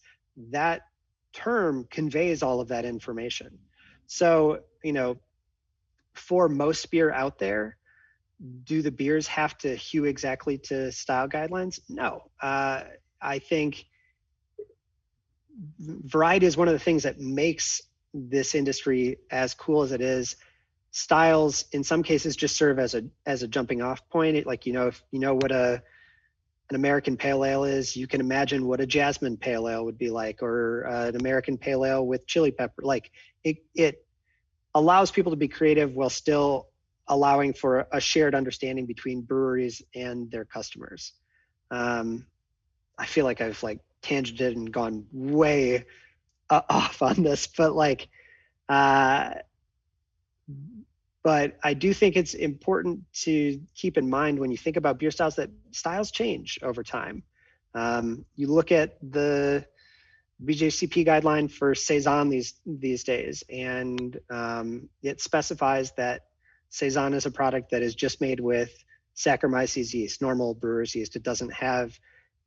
[0.51, 0.83] that
[1.33, 3.59] term conveys all of that information.
[4.07, 5.17] So, you know,
[6.15, 7.77] for most beer out there,
[8.65, 11.81] do the beers have to hew exactly to style guidelines?
[11.89, 12.31] No.
[12.41, 12.83] Uh,
[13.21, 13.87] I think
[15.79, 17.81] variety is one of the things that makes
[18.13, 20.37] this industry as cool as it is
[20.91, 24.65] styles in some cases just serve as a as a jumping off point it, like
[24.65, 25.83] you know if you know what a
[26.71, 30.09] an american pale ale is you can imagine what a jasmine pale ale would be
[30.09, 33.11] like or uh, an american pale ale with chili pepper like
[33.45, 34.07] it it
[34.75, 36.69] allows people to be creative while still
[37.09, 41.13] allowing for a shared understanding between breweries and their customers
[41.71, 42.27] um,
[42.99, 45.85] i feel like i've like tangented and gone way
[46.51, 48.09] uh, off on this, but like,
[48.69, 49.31] uh,
[51.23, 55.11] but I do think it's important to keep in mind when you think about beer
[55.11, 57.25] styles that styles change over time.
[57.75, 59.67] Um, you look at the
[60.45, 66.27] BJCP guideline for saison these these days, and um, it specifies that
[66.71, 68.73] saison is a product that is just made with
[69.17, 71.17] Saccharomyces yeast, normal brewer's yeast.
[71.17, 71.99] It doesn't have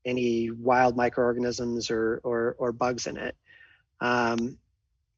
[0.06, 3.36] any wild microorganisms or or, or bugs in it.
[4.00, 4.58] Um,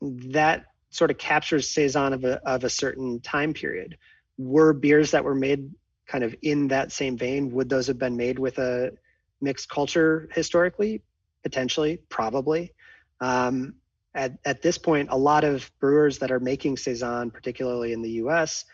[0.02, 3.98] that sort of captures saison of a of a certain time period.
[4.38, 5.72] Were beers that were made
[6.08, 7.52] kind of in that same vein?
[7.52, 8.92] Would those have been made with a
[9.40, 11.02] mixed culture historically?
[11.44, 12.74] Potentially, probably.
[13.20, 13.76] Um,
[14.14, 18.12] at, at this point, a lot of brewers that are making saison, particularly in the
[18.12, 18.66] U.S.,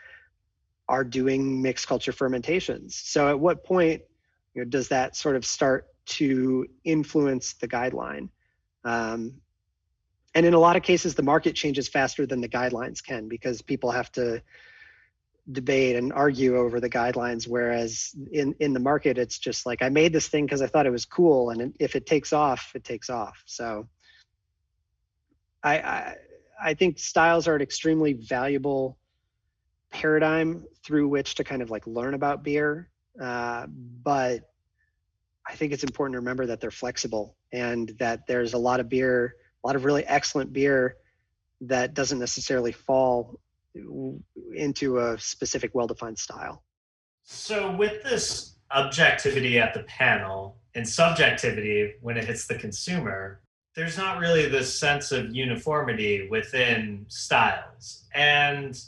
[0.90, 2.96] are doing mixed culture fermentations.
[2.96, 4.02] So, at what point
[4.54, 8.30] you know, does that sort of start to influence the guideline.
[8.84, 9.36] Um,
[10.34, 13.62] and in a lot of cases, the market changes faster than the guidelines can because
[13.62, 14.42] people have to
[15.52, 17.48] debate and argue over the guidelines.
[17.48, 20.86] Whereas in, in the market, it's just like, I made this thing because I thought
[20.86, 21.50] it was cool.
[21.50, 23.42] And if it takes off, it takes off.
[23.46, 23.88] So
[25.64, 26.16] I, I,
[26.62, 28.98] I think styles are an extremely valuable
[29.92, 32.90] paradigm through which to kind of like learn about beer.
[33.22, 34.50] Uh, but
[35.48, 38.90] I think it's important to remember that they're flexible and that there's a lot of
[38.90, 40.98] beer, a lot of really excellent beer
[41.62, 43.40] that doesn't necessarily fall
[44.54, 46.64] into a specific well-defined style.
[47.24, 53.42] So with this objectivity at the panel and subjectivity when it hits the consumer,
[53.76, 58.06] there's not really this sense of uniformity within styles.
[58.14, 58.80] And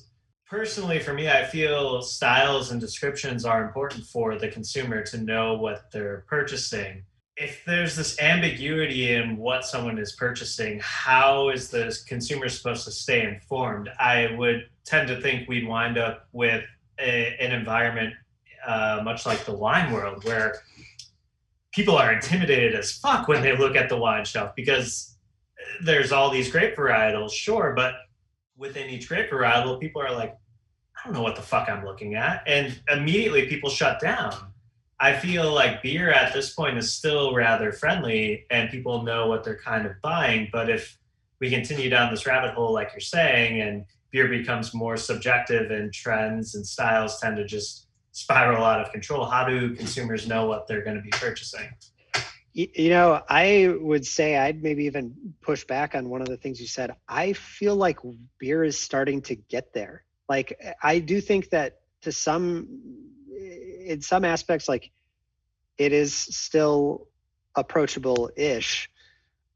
[0.49, 5.53] personally for me i feel styles and descriptions are important for the consumer to know
[5.55, 7.03] what they're purchasing.
[7.37, 12.91] If there's this ambiguity in what someone is purchasing how is the consumer supposed to
[12.91, 13.89] stay informed?
[13.99, 16.65] I would tend to think we'd wind up with
[16.99, 18.13] a, an environment
[18.67, 20.55] uh, much like the wine world where
[21.71, 25.15] people are intimidated as fuck when they look at the wine shelf because
[25.81, 27.93] there's all these grape varietals sure but
[28.59, 30.37] within each grape varietal, people are like,
[30.99, 32.43] I don't know what the fuck I'm looking at.
[32.45, 34.33] And immediately people shut down.
[34.99, 39.45] I feel like beer at this point is still rather friendly and people know what
[39.45, 40.49] they're kind of buying.
[40.51, 40.97] But if
[41.39, 45.93] we continue down this rabbit hole, like you're saying, and beer becomes more subjective and
[45.93, 50.67] trends and styles tend to just spiral out of control, how do consumers know what
[50.67, 51.69] they're going to be purchasing?
[52.51, 56.59] You know, I would say I'd maybe even push back on one of the things
[56.59, 56.93] you said.
[57.07, 57.99] I feel like
[58.37, 60.03] beer is starting to get there.
[60.29, 62.67] Like, I do think that to some,
[63.85, 64.91] in some aspects, like
[65.77, 67.07] it is still
[67.55, 68.89] approachable ish,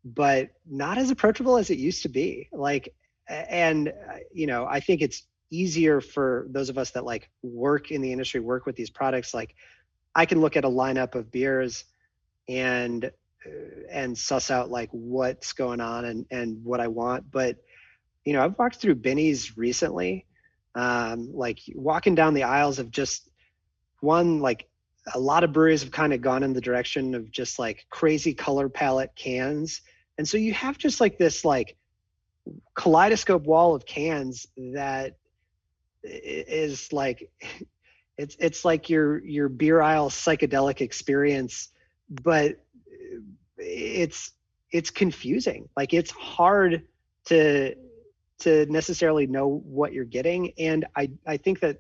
[0.04, 2.50] but not as approachable as it used to be.
[2.52, 2.94] Like,
[3.30, 3.94] and,
[4.34, 8.12] you know, I think it's easier for those of us that like work in the
[8.12, 9.34] industry, work with these products.
[9.34, 9.56] Like,
[10.16, 11.86] I can look at a lineup of beers
[12.48, 13.50] and uh,
[13.90, 17.32] and suss out like what's going on and and what I want.
[17.32, 17.58] But
[18.26, 20.26] you know, I've walked through Binny's recently,
[20.76, 23.30] um, like walking down the aisles of just
[24.02, 24.68] one like
[25.14, 28.34] a lot of breweries have kind of gone in the direction of just like crazy
[28.34, 29.82] color palette cans,
[30.18, 31.76] and so you have just like this like
[32.76, 35.18] kaleidoscope wall of cans that
[36.04, 37.32] is like
[38.18, 41.70] it's it's like your your beer aisle psychedelic experience
[42.10, 42.58] but
[43.58, 44.32] it's
[44.72, 45.70] it's confusing.
[45.78, 46.84] Like it's hard
[47.26, 47.76] to
[48.44, 50.54] to necessarily know what you're getting.
[50.58, 51.78] And i i think that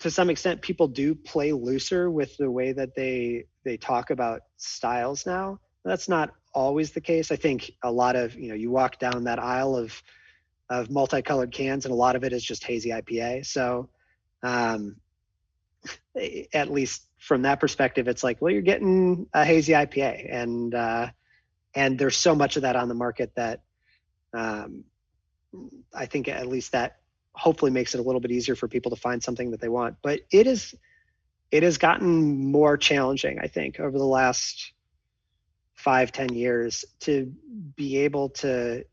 [0.00, 4.42] to some extent people do play looser with the way that they they talk about
[4.56, 5.60] styles now.
[5.84, 7.30] That's not always the case.
[7.30, 10.02] I think a lot of you know you walk down that aisle of
[10.70, 13.46] of multicolored cans, and a lot of it is just hazy IPA.
[13.46, 13.88] So,
[14.42, 14.96] um,
[16.52, 21.08] at least from that perspective, it's like, well, you're getting a hazy IPA, and uh,
[21.74, 23.62] and there's so much of that on the market that
[24.32, 24.84] um,
[25.94, 26.98] I think at least that
[27.32, 29.96] hopefully makes it a little bit easier for people to find something that they want.
[30.02, 30.74] But it is
[31.50, 34.72] it has gotten more challenging, I think, over the last
[35.74, 37.32] five ten years to
[37.76, 38.84] be able to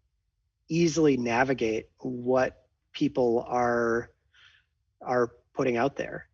[0.69, 4.11] easily navigate what people are
[5.01, 6.27] are putting out there.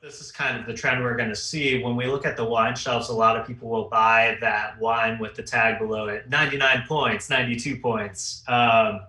[0.00, 1.82] This is kind of the trend we're going to see.
[1.82, 5.18] When we look at the wine shelves a lot of people will buy that wine
[5.18, 6.30] with the tag below it.
[6.30, 8.42] 99 points 92 points.
[8.48, 9.00] Um,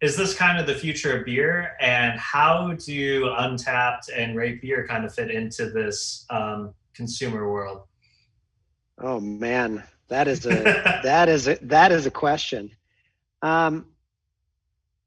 [0.00, 1.76] is this kind of the future of beer?
[1.80, 7.82] And how do Untappd and RateBeer kind of fit into this um, consumer world?
[8.98, 9.82] Oh man.
[10.08, 12.70] That is a that is a that is a question.
[13.42, 13.86] Um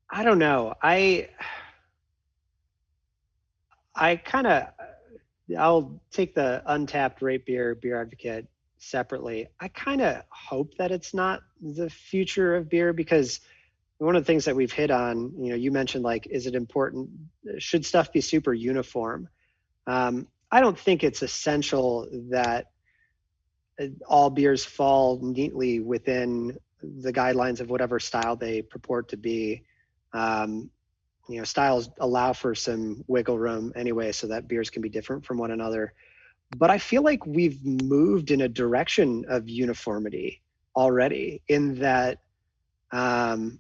[0.10, 0.74] i don't know.
[0.82, 1.30] I
[3.96, 4.68] i kind of
[5.58, 9.48] I'll take the Untappd rate beer BeerAdvocate separately.
[9.60, 13.40] I kind of hope that it's not the future of beer because
[14.04, 16.56] one of the things that we've hit on, you know, you mentioned like, is it
[16.56, 17.10] important?
[17.60, 19.30] Should stuff be super uniform?
[19.88, 22.68] Um, I don't think it's essential that
[23.82, 29.64] uh, all beers fall neatly within the guidelines of whatever style they purport to be.
[30.14, 30.70] Um,
[31.30, 35.26] you know styles allow for some wiggle room anyway so that beers can be different
[35.26, 35.94] from one another
[36.58, 40.42] but i feel like we've moved in a direction of uniformity
[40.76, 42.20] already in that
[42.92, 43.60] um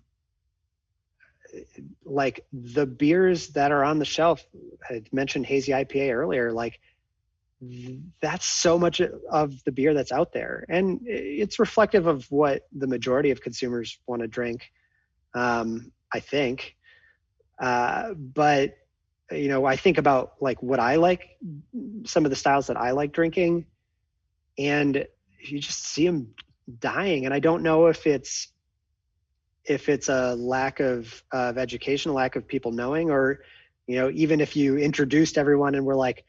[2.06, 4.46] like the beers that are on the shelf
[4.90, 6.80] i mentioned hazy ipa earlier like
[8.22, 12.88] that's so much of the beer that's out there and it's reflective of what the
[12.88, 14.70] majority of consumers want to drink
[15.34, 16.76] um, i think
[17.60, 18.76] uh, but
[19.32, 21.38] you know, I think about like what I like,
[22.06, 23.66] some of the styles that I like drinking,
[24.58, 25.06] and
[25.40, 26.34] you just see them
[26.80, 27.26] dying.
[27.26, 28.50] And I don't know if it's
[29.66, 33.42] if it's a lack of of education, lack of people knowing, or
[33.88, 36.24] you know, even if you introduced everyone and we're like,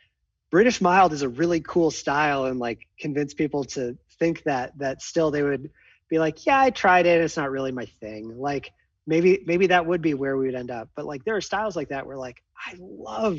[0.51, 5.03] British mild is a really cool style, and like convince people to think that that
[5.03, 5.70] still they would
[6.09, 8.39] be like, yeah, I tried it, it's not really my thing.
[8.39, 8.72] Like
[9.07, 11.76] maybe maybe that would be where we would end up but like there are styles
[11.76, 13.39] like that where like i love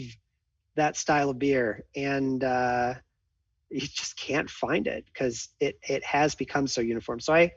[0.75, 2.93] that style of beer and uh
[3.69, 7.51] you just can't find it because it it has become so uniform so i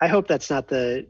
[0.00, 1.06] i hope that's not the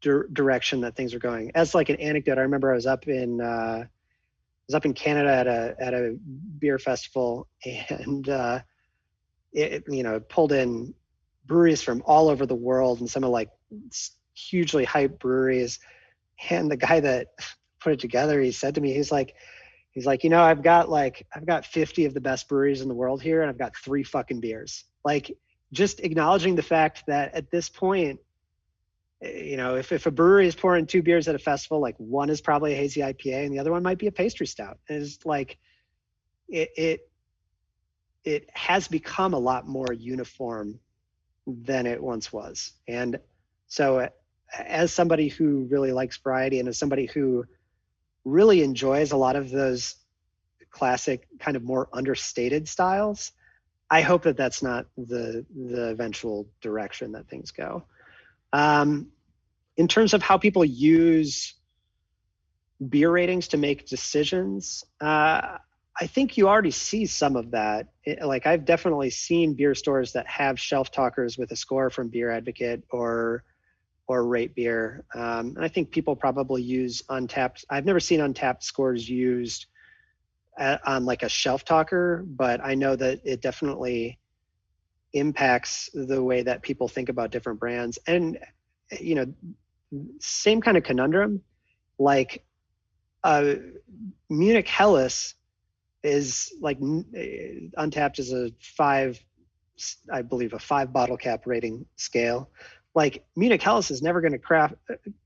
[0.00, 3.06] di- direction that things are going as like an anecdote i remember i was up
[3.08, 3.84] in uh
[4.62, 6.16] I was up in Canada at a at a
[6.60, 7.48] beer festival,
[7.88, 8.60] and uh,
[9.52, 10.94] it you know pulled in
[11.46, 13.50] breweries from all over the world, and some of like
[14.34, 15.80] hugely hyped breweries.
[16.48, 17.28] And the guy that
[17.80, 19.34] put it together, he said to me, he's like,
[19.90, 22.88] he's like, you know, I've got like, I've got 50 of the best breweries in
[22.88, 24.84] the world here, and I've got three fucking beers.
[25.04, 25.36] Like,
[25.72, 28.20] just acknowledging the fact that at this point,
[29.22, 32.28] you know, if, if a brewery is pouring two beers at a festival, like one
[32.28, 34.78] is probably a hazy IPA and the other one might be a pastry stout.
[34.88, 35.58] And it's like,
[36.48, 37.10] it, it,
[38.24, 40.80] it has become a lot more uniform
[41.46, 42.72] than it once was.
[42.88, 43.18] And
[43.68, 44.08] so
[44.58, 47.44] as somebody who really likes variety and as somebody who
[48.24, 49.96] really enjoys a lot of those
[50.70, 53.32] classic kind of more understated styles
[53.90, 57.84] i hope that that's not the the eventual direction that things go
[58.52, 59.08] um,
[59.76, 61.54] in terms of how people use
[62.88, 65.56] beer ratings to make decisions uh,
[66.00, 67.88] i think you already see some of that
[68.24, 72.82] like i've definitely seen beer stores that have shelf talkers with a score from BeerAdvocate
[72.90, 73.44] or
[74.12, 75.00] or RateBeer.
[75.14, 77.64] Um, and I think people probably use Untappd.
[77.70, 79.66] I've never seen Untappd scores used
[80.58, 84.18] at, on like a shelf talker, but I know that it definitely
[85.12, 87.98] impacts the way that people think about different brands.
[88.06, 88.38] And
[89.00, 89.32] you know,
[90.20, 91.42] same kind of conundrum.
[91.98, 92.44] Like
[93.24, 93.54] uh,
[94.28, 95.34] Munich Helles
[96.02, 99.22] is like Untappd is a five,
[100.12, 102.50] I believe, a five bottle cap rating scale
[102.94, 104.74] like Munich Helles is never going to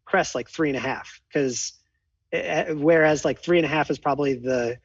[0.04, 1.72] crest like three and a half because
[2.32, 4.78] eh, whereas like three and a half is probably the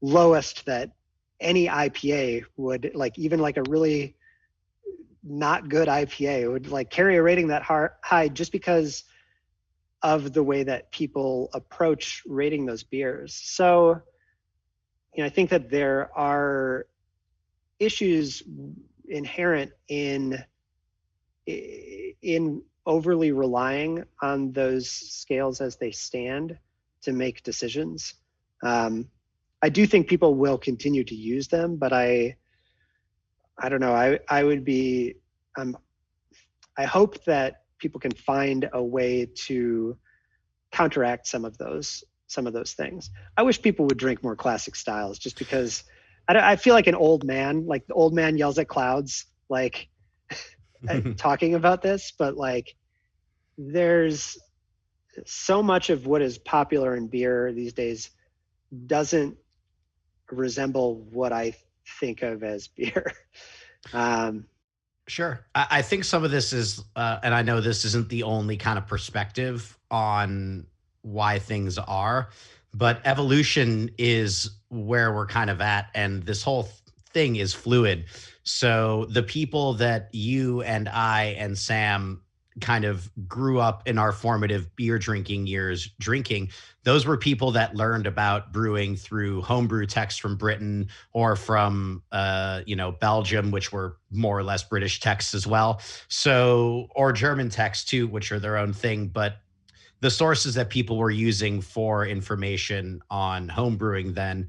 [0.00, 0.92] lowest that
[1.40, 4.16] any IPA would like even like a really
[5.30, 9.04] not good IPA would like carry a rating that high just because
[10.02, 13.34] of the way that people approach rating those beers.
[13.34, 14.00] So,
[15.14, 16.86] you know, I think that there are
[17.78, 18.42] issues
[19.08, 20.44] inherent in
[21.46, 26.58] in overly relying on those scales as they stand
[27.02, 28.14] to make decisions.
[28.62, 29.08] Um,
[29.62, 32.36] I do think people will continue to use them, but I,
[33.60, 33.94] I don't know.
[33.94, 35.14] I I would be.
[35.56, 35.76] Um,
[36.76, 39.96] I hope that people can find a way to
[40.70, 43.10] counteract some of those some of those things.
[43.36, 45.84] I wish people would drink more classic styles, just because
[46.28, 47.66] I, I feel like an old man.
[47.66, 49.88] Like the old man yells at clouds, like
[51.16, 52.74] talking about this, but like
[53.56, 54.38] there's
[55.26, 58.10] so much of what is popular in beer these days
[58.86, 59.36] doesn't
[60.30, 61.54] resemble what I
[62.00, 63.12] think of as beer.
[63.92, 64.46] Um,
[65.06, 65.46] sure.
[65.54, 68.56] I, I, think some of this is, uh, and I know this isn't the only
[68.56, 70.66] kind of perspective on
[71.02, 72.30] why things are,
[72.74, 75.88] but evolution is where we're kind of at.
[75.94, 76.68] And this whole
[77.12, 78.04] thing is fluid.
[78.42, 82.22] So the people that you and I and Sam
[82.60, 86.50] kind of grew up in our formative beer drinking years drinking
[86.84, 92.60] those were people that learned about brewing through homebrew texts from britain or from uh,
[92.66, 95.80] you know belgium which were more or less british texts as well.
[96.08, 99.38] So or german texts too which are their own thing but
[100.00, 104.48] the sources that people were using for information on homebrewing then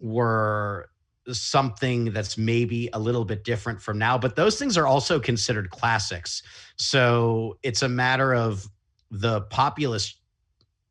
[0.00, 0.90] were
[1.32, 5.70] something that's maybe a little bit different from now, but those things are also considered
[5.70, 6.42] classics.
[6.76, 8.66] So it's a matter of
[9.10, 10.16] the populace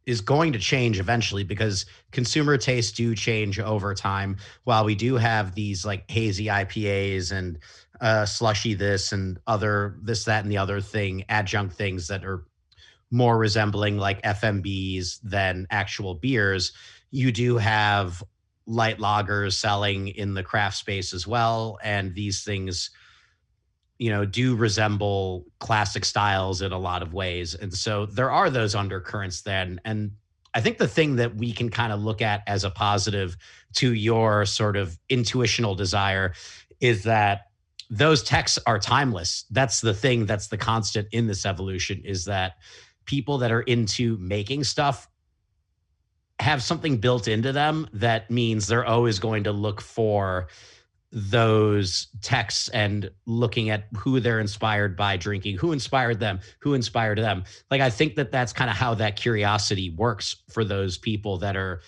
[0.05, 4.37] is going to change eventually because consumer tastes do change over time.
[4.63, 7.59] While we do have these like hazy IPAs and
[8.01, 12.43] uh, slushy this and other this, that, and the other thing, adjunct things that are
[13.11, 16.73] more resembling like FMBs than actual beers,
[17.11, 18.23] you do have
[18.65, 21.77] light lagers selling in the craft space as well.
[21.83, 22.89] And these things
[23.99, 27.55] you know do resemble classic styles in a lot of ways.
[27.55, 29.79] And so there are those undercurrents then.
[29.85, 30.11] And
[30.55, 33.35] i think the thing that we can kind of look at as a positive
[33.73, 36.33] to your sort of intuitional desire
[36.79, 37.47] is that
[37.89, 39.45] those texts are timeless.
[39.51, 42.53] That's the thing that's the constant in this evolution is that
[43.05, 45.07] people that are into making stuff
[46.39, 50.47] have something built into them that means they're always going to look for
[51.11, 57.19] those texts and looking at who they're inspired by drinking who inspired them who inspired
[57.19, 57.43] them.
[57.69, 61.55] Like i think that that's kind of how that curiosity works for those people that
[61.55, 61.81] are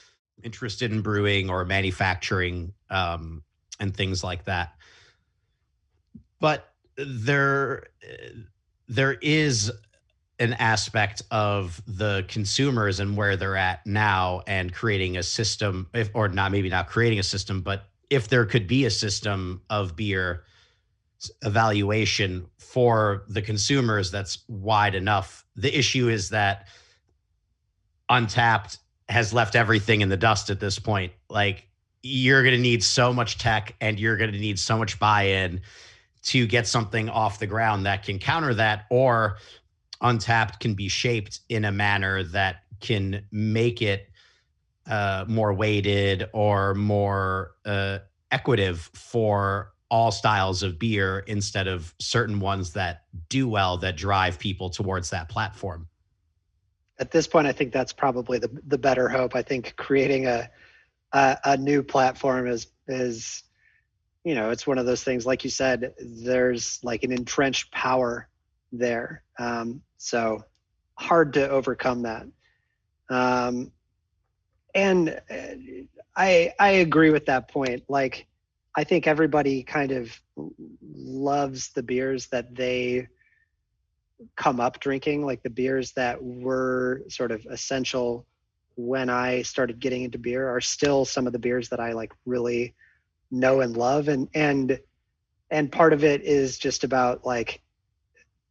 [0.44, 3.44] interested in brewing or manufacturing um,
[3.80, 4.74] and things like that.
[6.40, 7.88] But there
[8.88, 9.72] there is
[10.40, 16.10] an aspect of the consumers and where they're at now and creating a system if,
[16.14, 19.96] or not maybe not creating a system but if there could be a system of
[19.96, 20.44] beer
[21.44, 25.46] evaluation for the consumers that's wide enough.
[25.56, 26.68] The issue is that
[28.10, 28.78] Untappd
[29.10, 31.14] has left everything in the dust at this point.
[31.30, 31.68] Like
[32.02, 35.62] you're going to need so much tech and you're going to need so much buy-in
[36.24, 39.38] to get something off the ground that can counter that or
[40.02, 44.10] Untappd can be shaped in a manner that can make it
[44.88, 48.00] uh, more weighted or more uh,
[48.94, 54.70] for all styles of beer instead of certain ones that do well that drive people
[54.70, 55.88] towards that platform.
[56.98, 59.36] At this point i think that's probably the, the better hope.
[59.36, 60.50] I think creating a,
[61.14, 63.44] a, a new platform is is
[64.24, 68.28] you know it's one of those things like you said there's like an entrenched power
[68.72, 69.24] there.
[69.40, 70.44] Um, so
[70.96, 72.26] hard to overcome that.
[73.10, 73.72] Um,
[74.74, 77.84] and uh, I I agree with that point.
[77.88, 78.28] Like
[78.76, 80.20] I think everybody kind of
[80.82, 83.08] loves the beers that they
[84.36, 88.26] come up drinking, like the beers that were sort of essential
[88.76, 92.14] when I started getting into beer are still some of the beers that I like
[92.26, 92.76] really
[93.32, 94.80] know and love and and
[95.52, 97.62] and part of it is just about like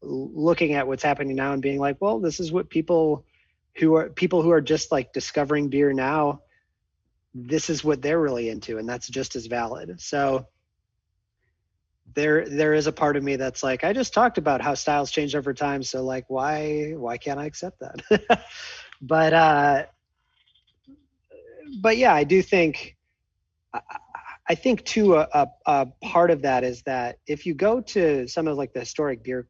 [0.04, 3.24] looking at what's happening now and being like, well, this is what people
[3.76, 6.40] who are people who are just like discovering beer now,
[7.34, 10.00] this is what they're really into, and that's just as valid.
[10.00, 10.46] So
[12.14, 15.10] there there is a part of me that's like, I just talked about how styles
[15.10, 18.44] change over time, so like why why can't I accept that?
[19.02, 19.86] but uh
[21.80, 22.96] but yeah, I do think
[24.46, 28.28] I think too a, a, a, part of that is that if you go to
[28.28, 29.48] some of like the historic beer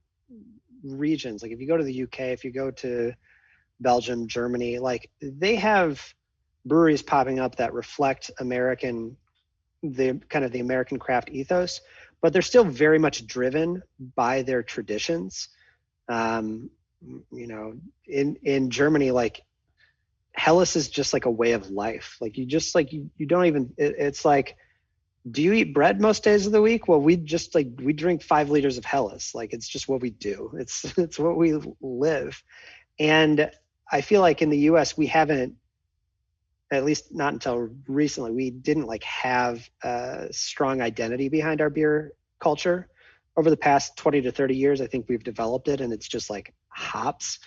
[0.84, 3.12] regions like if you go to the uk if you go to
[3.80, 6.02] belgium germany like they have
[6.66, 9.16] breweries popping up that reflect american
[9.82, 11.80] the kind of the american craft ethos
[12.22, 13.82] but they're still very much driven
[14.16, 15.48] by their traditions
[16.08, 16.70] Um,
[17.32, 17.74] you know,
[18.06, 19.42] in in Germany, like
[20.34, 22.16] Helles is just like a way of life.
[22.20, 23.72] Like you just like you, you don't even.
[23.76, 24.56] It, it's like,
[25.30, 26.86] do you eat bread most days of the week?
[26.86, 29.32] Well, we just like we drink five liters of Helles.
[29.34, 30.52] Like it's just what we do.
[30.58, 32.42] It's it's what we live,
[32.98, 33.50] and
[33.90, 34.96] I feel like in the U.S.
[34.96, 35.56] we haven't
[36.74, 42.12] at least not until recently, we didn't like have a strong identity behind our beer
[42.40, 42.88] culture.
[43.36, 46.30] Over the past 20 to 30 years, I think we've developed it and it's just
[46.30, 47.40] like hops,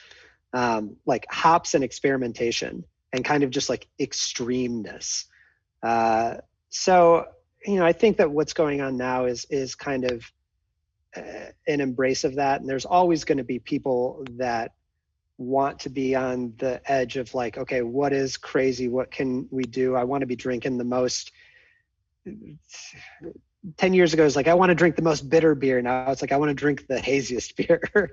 [0.54, 2.84] um, like hops and experimentation
[3.14, 5.26] and kind of just like extremeness.
[5.82, 6.36] Uh,
[6.70, 7.26] so,
[7.66, 10.32] you know, I think that what's going on now is, is kind of
[11.16, 12.62] uh, an embrace of that.
[12.62, 14.74] And there's always going to be people that
[15.38, 18.88] want to be on the edge of like okay what is crazy?
[18.88, 19.96] What can we do?
[19.96, 21.32] I want to be drinking the most
[23.78, 25.82] 10 years ago is like i want to drink the most bitter beer.
[25.82, 28.12] Now it's like i want to drink the haziest beer.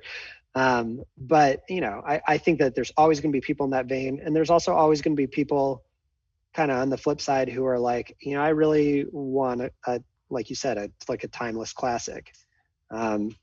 [0.54, 3.70] Um, but you know I, I think that there's always going to be people in
[3.70, 4.20] that vein.
[4.22, 5.82] And there's also always going to be people
[6.54, 9.70] kind of on the flip side who are like you know i really want a,
[9.86, 10.00] a
[10.30, 12.32] like you said a, like a timeless classic
[12.90, 13.34] um,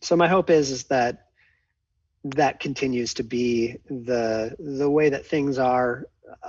[0.00, 1.26] so my hope is is that
[2.24, 6.06] that continues to be the the way that things are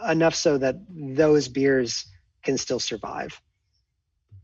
[0.10, 2.06] enough so that those beers
[2.44, 3.40] can still survive.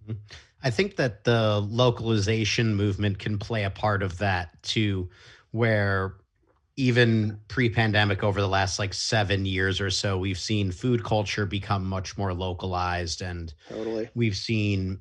[0.07, 0.19] Mm-hmm.
[0.63, 5.09] I think that the localization movement can play a part of that too,
[5.51, 6.15] where
[6.75, 11.85] even pre-pandemic over the last like seven years or so we've seen food culture become
[11.85, 14.09] much more localized and totally.
[14.15, 14.99] we've seen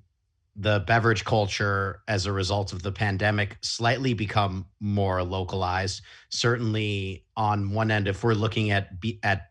[0.56, 6.02] the beverage culture as a result of the pandemic slightly become more localized.
[6.28, 9.48] Certainly on one end if we're looking at be- at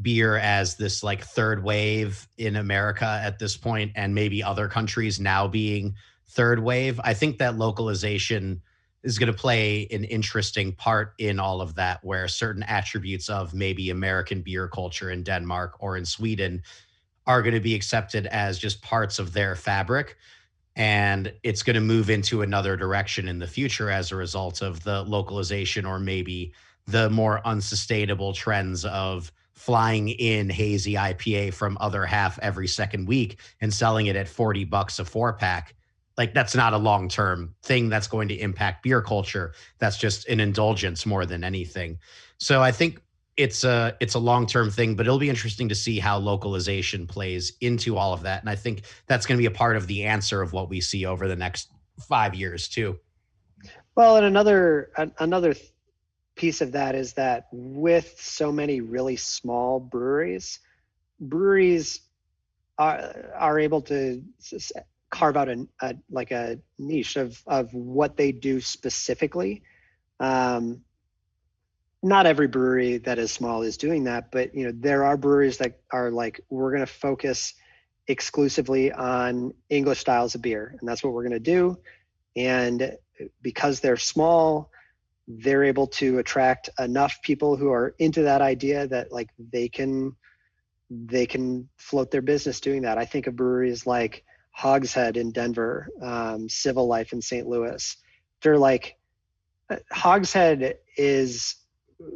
[0.00, 5.18] beer as this like third wave in america at this point and maybe other countries
[5.18, 5.92] now being
[6.28, 8.62] third wave i think that localization
[9.08, 13.54] is going to play an interesting part in all of that where certain attributes of
[13.54, 16.62] maybe american beer culture in denmark or in sweden
[17.26, 20.16] are going to be accepted as just parts of their fabric
[20.76, 24.84] and it's going to move into another direction in the future as a result of
[24.84, 26.52] the localization or maybe
[26.86, 33.40] the more unsustainable trends of flying in hazy IPA from other half every second week
[33.60, 35.74] and selling it at 40 bucks a four pack.
[36.18, 39.54] Like that's not a long term thing that's going to impact beer culture.
[39.78, 41.98] That's just an indulgence more than anything.
[42.38, 43.00] So I think
[43.36, 47.06] it's a it's a long term thing, but it'll be interesting to see how localization
[47.06, 48.42] plays into all of that.
[48.42, 50.80] And I think that's going to be a part of the answer of what we
[50.80, 51.70] see over the next
[52.00, 52.98] five years too.
[53.94, 54.90] Well, and another
[55.20, 55.54] another
[56.34, 60.58] piece of that is that with so many really small breweries,
[61.20, 62.00] breweries
[62.76, 64.22] are are able to
[65.10, 69.62] carve out a, a like a niche of of what they do specifically.
[70.20, 70.82] Um,
[72.02, 75.58] not every brewery that is small is doing that, but you know there are breweries
[75.58, 77.54] that are like we're going to focus
[78.06, 81.78] exclusively on English styles of beer, and that's what we're going to do.
[82.36, 82.96] And
[83.42, 84.70] because they're small,
[85.26, 90.16] they're able to attract enough people who are into that idea that like they can
[90.90, 92.96] they can float their business doing that.
[92.96, 94.24] I think of breweries like
[94.58, 97.46] Hogshead in Denver, um, Civil Life in St.
[97.46, 97.96] Louis.
[98.42, 98.96] They're like
[99.70, 101.54] uh, Hogshead is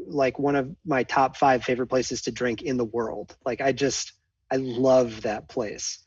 [0.09, 3.37] like one of my top five favorite places to drink in the world.
[3.47, 4.15] Like I just
[4.51, 6.01] I love that place.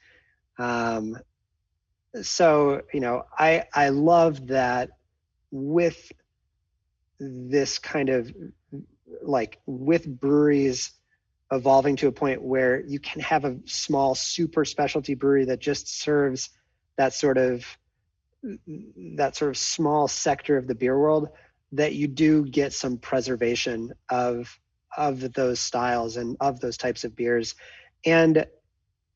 [0.60, 1.18] Um,
[2.22, 4.90] so you know I I love that
[5.52, 6.12] with
[7.18, 8.30] this kind of
[9.22, 10.92] like with breweries
[11.52, 16.02] evolving to a point where you can have a small super specialty brewery that just
[16.02, 16.50] serves
[16.98, 17.66] that sort of
[19.18, 21.30] that sort of small sector of the beer world
[21.72, 24.60] that you do get some preservation of
[24.98, 27.56] of those styles and of those types of beers.
[28.06, 28.46] And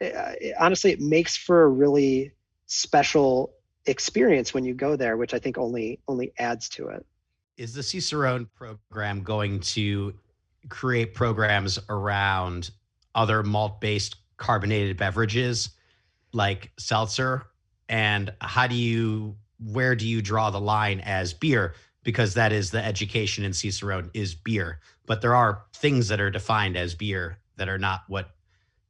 [0.04, 2.32] uh, honestly it makes for a really
[2.66, 3.54] special
[3.86, 7.06] experience when you go there which i think only only adds to it.
[7.58, 10.14] Is the cicerone program going to
[10.68, 12.72] create programs around
[13.16, 15.70] other malt based carbonated beverages
[16.34, 17.46] like seltzer
[17.88, 21.74] and how do you where do you draw the line as beer
[22.04, 24.80] because that is the education in Cicerone is beer.
[25.06, 28.32] But there are things that are defined as beer that are not what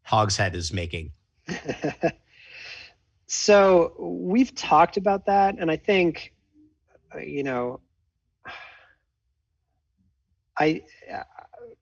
[0.03, 1.11] Hogshead is making.
[3.27, 6.33] so we've talked about that, and I think,
[7.15, 7.79] uh, you know,
[10.57, 10.83] I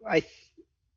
[0.09, 0.23] I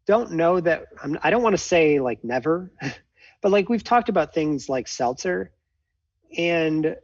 [0.07, 2.71] don't know that I'm, I don't want to say like never,
[3.43, 5.53] but like we've talked about things like seltzer,
[6.37, 6.97] and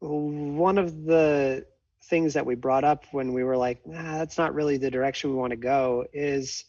[0.00, 1.66] one of the
[2.04, 5.36] things that we brought up when we were like, that's not really the direction we
[5.36, 6.64] want to go is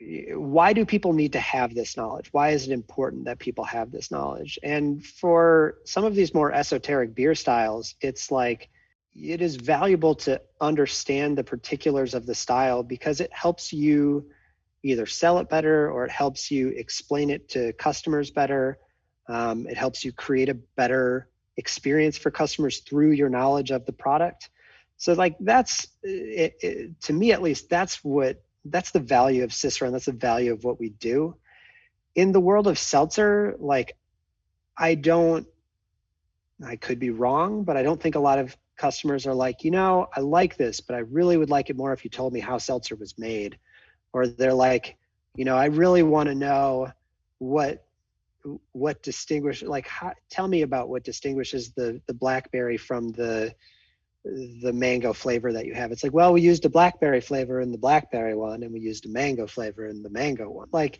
[0.00, 2.28] why do people need to have this knowledge?
[2.32, 4.58] Why is it important that people have this knowledge?
[4.62, 8.68] And for some of these more esoteric beer styles, it's like
[9.14, 14.28] it is valuable to understand the particulars of the style because it helps you
[14.82, 18.78] either sell it better or it helps you explain it to customers better.
[19.28, 23.92] Um, it helps you create a better experience for customers through your knowledge of the
[23.92, 24.50] product.
[24.96, 29.52] So, like, that's it, it, to me at least, that's what that's the value of
[29.52, 31.36] Cicerone, and That's the value of what we do.
[32.14, 33.96] In the world of seltzer, like,
[34.76, 35.46] I don't,
[36.64, 39.70] I could be wrong, but I don't think a lot of customers are like, you
[39.70, 42.40] know, I like this, but I really would like it more if you told me
[42.40, 43.58] how seltzer was made.
[44.12, 44.96] Or they're like,
[45.34, 46.92] you know, I really want to know
[47.38, 47.84] what
[48.72, 53.54] what distinguishes like how, tell me about what distinguishes the the blackberry from the
[54.24, 57.72] the mango flavor that you have it's like well we used a blackberry flavor in
[57.72, 60.98] the blackberry one and we used a mango flavor in the mango one like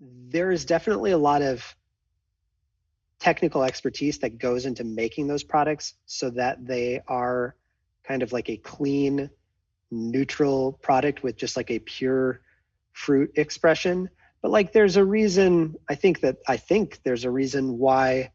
[0.00, 1.76] there is definitely a lot of
[3.20, 7.54] technical expertise that goes into making those products so that they are
[8.02, 9.30] kind of like a clean
[9.90, 12.40] neutral product with just like a pure
[12.92, 14.08] fruit expression.
[14.42, 18.32] But like there's a reason i think that i think there's a reason why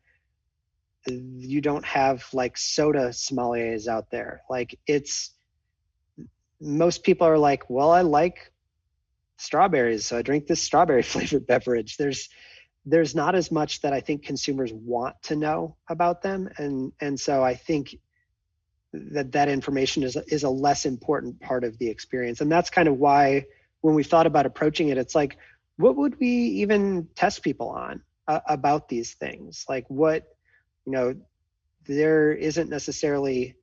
[1.07, 4.41] you don't have like soda sommeliers out there.
[4.49, 5.31] Like it's
[6.61, 8.51] most people are like well i like
[9.37, 11.97] strawberries so i drink this strawberry flavored beverage.
[11.97, 12.29] There's
[12.85, 17.19] there's not as much that I think consumers want to know about them, and and
[17.19, 17.97] so I think
[18.93, 22.87] that that information is is a less important part of the experience, and that's kind
[22.87, 23.45] of why
[23.81, 25.37] when we thought about approaching it, it's like,
[25.77, 29.63] what would we even test people on uh, about these things?
[29.69, 30.23] Like what,
[30.85, 31.15] you know,
[31.85, 33.55] there isn't necessarily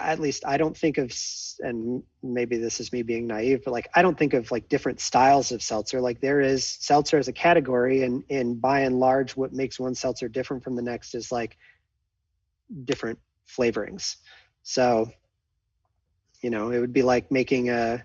[0.00, 1.12] at least I don't think of,
[1.60, 5.00] and maybe this is me being naive, but like I don't think of like different
[5.00, 6.00] styles of seltzer.
[6.00, 9.94] Like there is seltzer as a category, and and by and large, what makes one
[9.94, 11.56] seltzer different from the next is like
[12.84, 14.16] different flavorings.
[14.62, 15.10] So,
[16.40, 18.04] you know, it would be like making a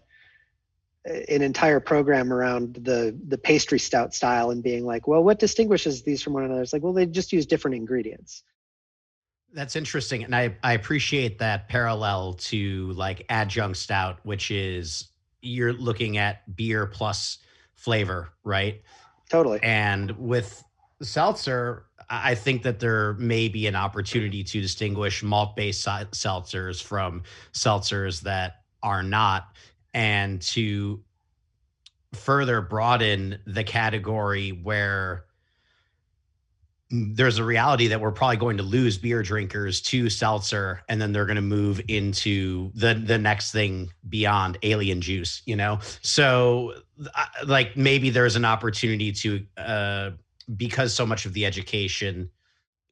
[1.06, 6.04] an entire program around the the pastry stout style and being like, well, what distinguishes
[6.04, 6.62] these from one another?
[6.62, 8.44] It's like, well, they just use different ingredients.
[9.54, 10.24] That's interesting.
[10.24, 15.10] And I, I appreciate that parallel to like adjunct stout, which is
[15.42, 17.40] you're looking at beer plus
[17.76, 18.82] flavor, right?
[19.30, 19.60] Totally.
[19.64, 20.64] And with
[21.02, 27.24] seltzer, I think that there may be an opportunity to distinguish malt based seltzers from
[27.54, 29.56] seltzers that are not,
[29.94, 31.04] and to
[32.14, 35.26] further broaden the category where
[36.90, 41.12] there's a reality that we're probably going to lose beer drinkers to seltzer and then
[41.12, 45.80] they're going to move into the the next thing beyond alien juice you know?
[46.02, 46.74] So
[47.46, 50.12] like maybe there's an opportunity to uh
[50.56, 52.30] because so much of the education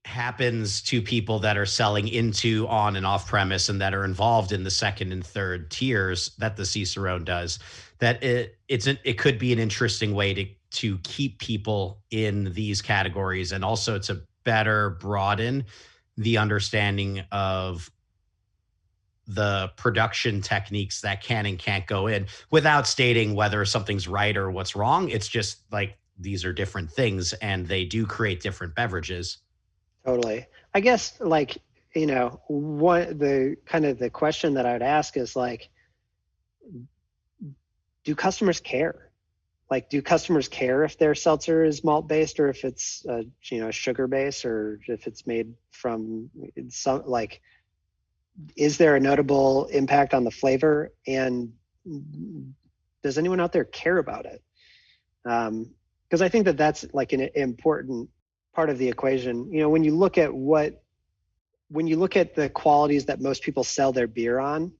[0.03, 4.51] happens to people that are selling into on and off premise and that are involved
[4.51, 7.59] in the second and third tiers that the cicerone does
[7.99, 10.45] that it it's an, it could be an interesting way to
[10.76, 15.65] to keep people in these categories and also to better broaden
[16.18, 17.91] the understanding of
[19.27, 24.52] the production techniques that can and can't go in without stating whether something's right or
[24.52, 25.10] what's wrong.
[25.10, 29.39] It's just like these are different things and they do create different beverages.
[30.06, 30.45] Totally.
[30.73, 31.57] I guess like,
[31.95, 35.69] you know, what the kind of the question that I'd ask is like,
[38.03, 39.05] do customers care?
[39.69, 43.59] Like do customers care if their seltzer is malt based or if it's uh, you
[43.59, 46.29] know sugar based or if it's made from
[46.69, 47.41] some like
[48.55, 50.91] is there a notable impact on the flavor?
[51.07, 51.53] And
[53.01, 54.41] does anyone out there care about it?
[55.23, 58.09] Because um, i think that that's like an important
[58.53, 59.51] part of the equation.
[59.51, 60.83] You know when you look at what
[61.69, 64.71] when you look at the qualities that most people sell their beer on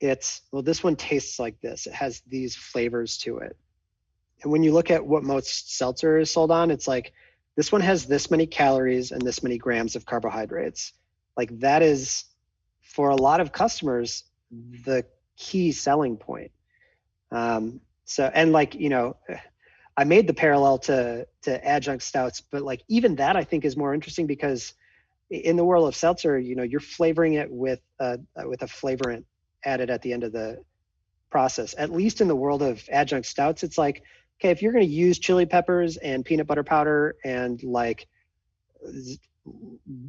[0.00, 1.86] it's well this one tastes like this.
[1.86, 3.56] It has these flavors to it
[4.42, 7.12] and when you look at what most seltzer is sold on, it's like
[7.56, 10.92] this one has this many calories and this many grams of carbohydrates.
[11.36, 12.24] Like that is
[12.82, 14.24] for a lot of customers
[14.84, 15.04] the
[15.36, 16.52] key selling point.
[17.30, 19.16] Um, so and like you know,
[19.96, 23.76] I made the parallel to to adjunct stouts, but like even that I think is
[23.76, 24.74] more interesting because
[25.30, 29.24] in the world of seltzer, you know, you're flavoring it with a with a flavorant
[29.64, 30.62] added at the end of the
[31.30, 31.74] process.
[31.76, 34.02] At least in the world of adjunct stouts, it's like
[34.40, 38.06] okay, if you're going to use chili peppers and peanut butter powder and like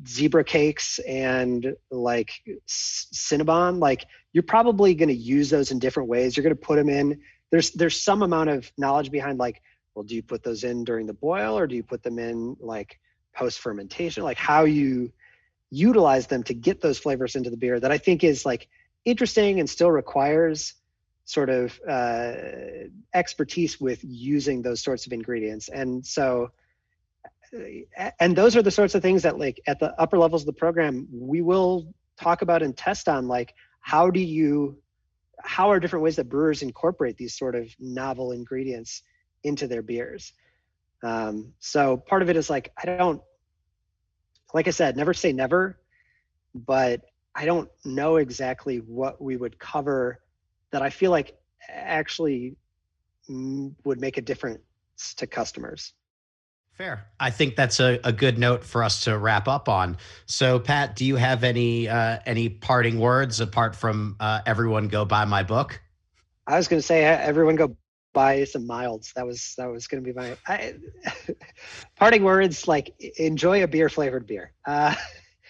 [0.07, 2.31] zebra cakes and like
[2.68, 6.35] cinnabon like you're probably going to use those in different ways.
[6.35, 7.19] You're going to put them in.
[7.51, 9.61] There's there's some amount of knowledge behind like
[9.95, 12.56] well do you put those in during the boil or do you put them in
[12.60, 12.99] like
[13.35, 15.11] post fermentation like how you
[15.72, 18.68] utilize them to get those flavors into the beer that i think is like
[19.06, 20.73] interesting and still requires
[21.30, 22.31] sort of uh,
[23.14, 25.69] expertise with using those sorts of ingredients.
[25.69, 26.49] And so
[28.19, 30.53] and those are the sorts of things that like at the upper levels of the
[30.53, 34.77] program we will talk about and test on like how do you
[35.43, 39.03] how are different ways that brewers incorporate these sort of novel ingredients
[39.43, 40.34] into their beers?
[41.03, 43.22] Um, so part of it is like i don't
[44.53, 45.80] like i said never say never
[46.53, 47.01] but
[47.35, 50.19] i don't know exactly what we would cover
[50.71, 51.37] that i feel like
[51.69, 52.55] actually
[53.27, 54.59] would make a difference
[55.15, 55.93] to customers
[56.79, 57.07] Fair.
[57.19, 59.97] I think that's a, a good note for us to wrap up on.
[60.27, 65.03] So, Pat, do you have any uh, any parting words apart from uh, everyone go
[65.03, 65.81] buy my book?
[66.47, 67.75] I was going to say everyone go
[68.13, 69.11] buy some milds.
[69.17, 70.75] That was that was going to be my I,
[71.97, 72.65] parting words.
[72.65, 74.53] Like enjoy a beer flavored beer.
[74.65, 74.95] Uh,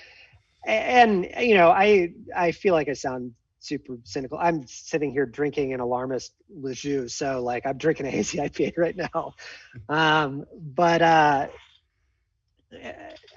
[0.65, 4.38] and you know, I I feel like I sound super cynical.
[4.38, 8.95] I'm sitting here drinking an alarmist Lejeune, so like I'm drinking a hazy IPA right
[8.95, 9.34] now.
[9.88, 11.48] Um, but uh,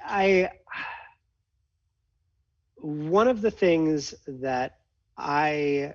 [0.05, 0.51] I
[2.77, 4.79] one of the things that
[5.17, 5.95] I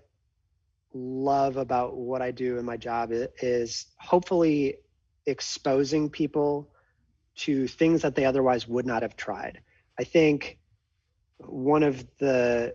[0.94, 4.78] love about what I do in my job is hopefully
[5.26, 6.70] exposing people
[7.36, 9.62] to things that they otherwise would not have tried.
[10.00, 10.58] I think
[11.40, 12.74] one of the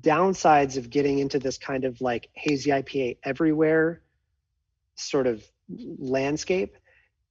[0.00, 4.00] downsides of getting into this kind of like hazy IPA everywhere
[4.94, 6.76] sort of landscape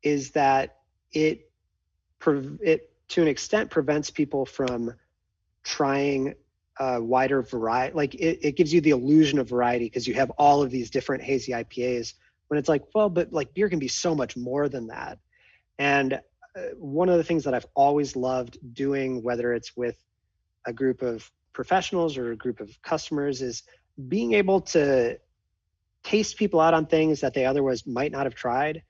[0.04, 0.78] is that
[1.12, 1.50] it
[2.62, 4.94] it to an extent prevents people from
[5.64, 6.34] trying
[6.80, 10.30] a wider variety like it, it gives you the illusion of variety because you have
[10.32, 12.14] all of these different hazy ipas
[12.48, 15.18] when it's like well but like beer can be so much more than that.
[15.80, 19.98] And uh, one of the things that i've always loved doing whether it's with
[20.66, 23.64] a group of professionals or a group of customers is
[24.08, 25.18] being able to
[26.04, 28.84] taste people out on things that they otherwise might not have tried.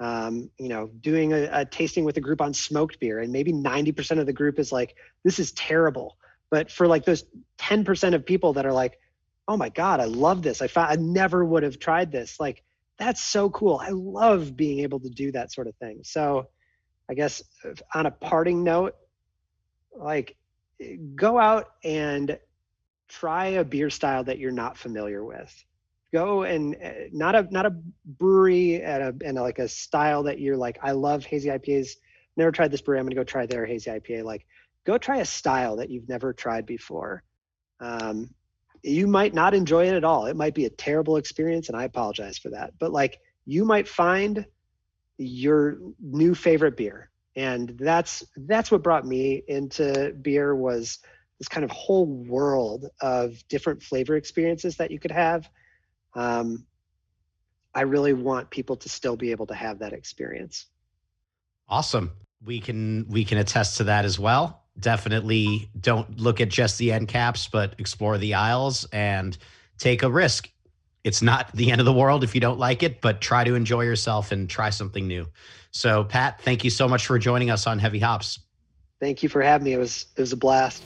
[0.00, 3.52] Um, you know, doing a, a, tasting with a group on smoked beer, and maybe
[3.52, 4.94] 90% of the group is like,
[5.24, 6.16] this is terrible.
[6.50, 7.24] But for like those
[7.58, 8.98] 10% of people that are like,
[9.48, 10.62] oh my God, I love this.
[10.62, 12.38] I found I never would have tried this.
[12.38, 12.62] Like,
[12.98, 13.80] that's so cool.
[13.82, 16.00] I love being able to do that sort of thing.
[16.04, 16.48] So
[17.10, 17.42] I guess
[17.94, 18.94] on a parting note,
[19.96, 20.36] like
[21.14, 22.38] go out and
[23.08, 25.52] try a beer style that you're not familiar with.
[26.12, 30.40] Go and uh, not a not a brewery at a and like a style that
[30.40, 31.90] you're like i love hazy ipas.
[32.36, 33.00] Never tried this brewery.
[33.00, 34.24] I'm gonna go try their hazy ipa.
[34.24, 34.46] Like
[34.86, 37.22] go try a style that you've never tried before.
[37.80, 38.30] Um,
[38.82, 40.26] you might not enjoy it at all.
[40.26, 43.88] It might be a terrible experience and i apologize for that but like you might
[43.88, 44.46] find
[45.16, 50.98] your new favorite beer and that's that's what brought me into beer was
[51.38, 55.48] this kind of whole world of different flavor experiences that you could have.
[56.14, 56.66] Um,
[57.74, 60.66] i really want people to still be able to have that experience.
[61.68, 62.10] Awesome.
[62.44, 64.64] We can we can attest to that as well.
[64.80, 69.38] Definitely don't look at just the end caps but explore the aisles and
[69.76, 70.50] take a risk
[71.04, 73.54] it's not the end of the world if you don't like it but try to
[73.54, 75.26] enjoy yourself and try something new
[75.70, 78.40] so, Pat, thank you so much for joining us on Heavy Hops.
[79.00, 79.74] Thank you for having me.
[79.74, 80.82] It was it was a blast.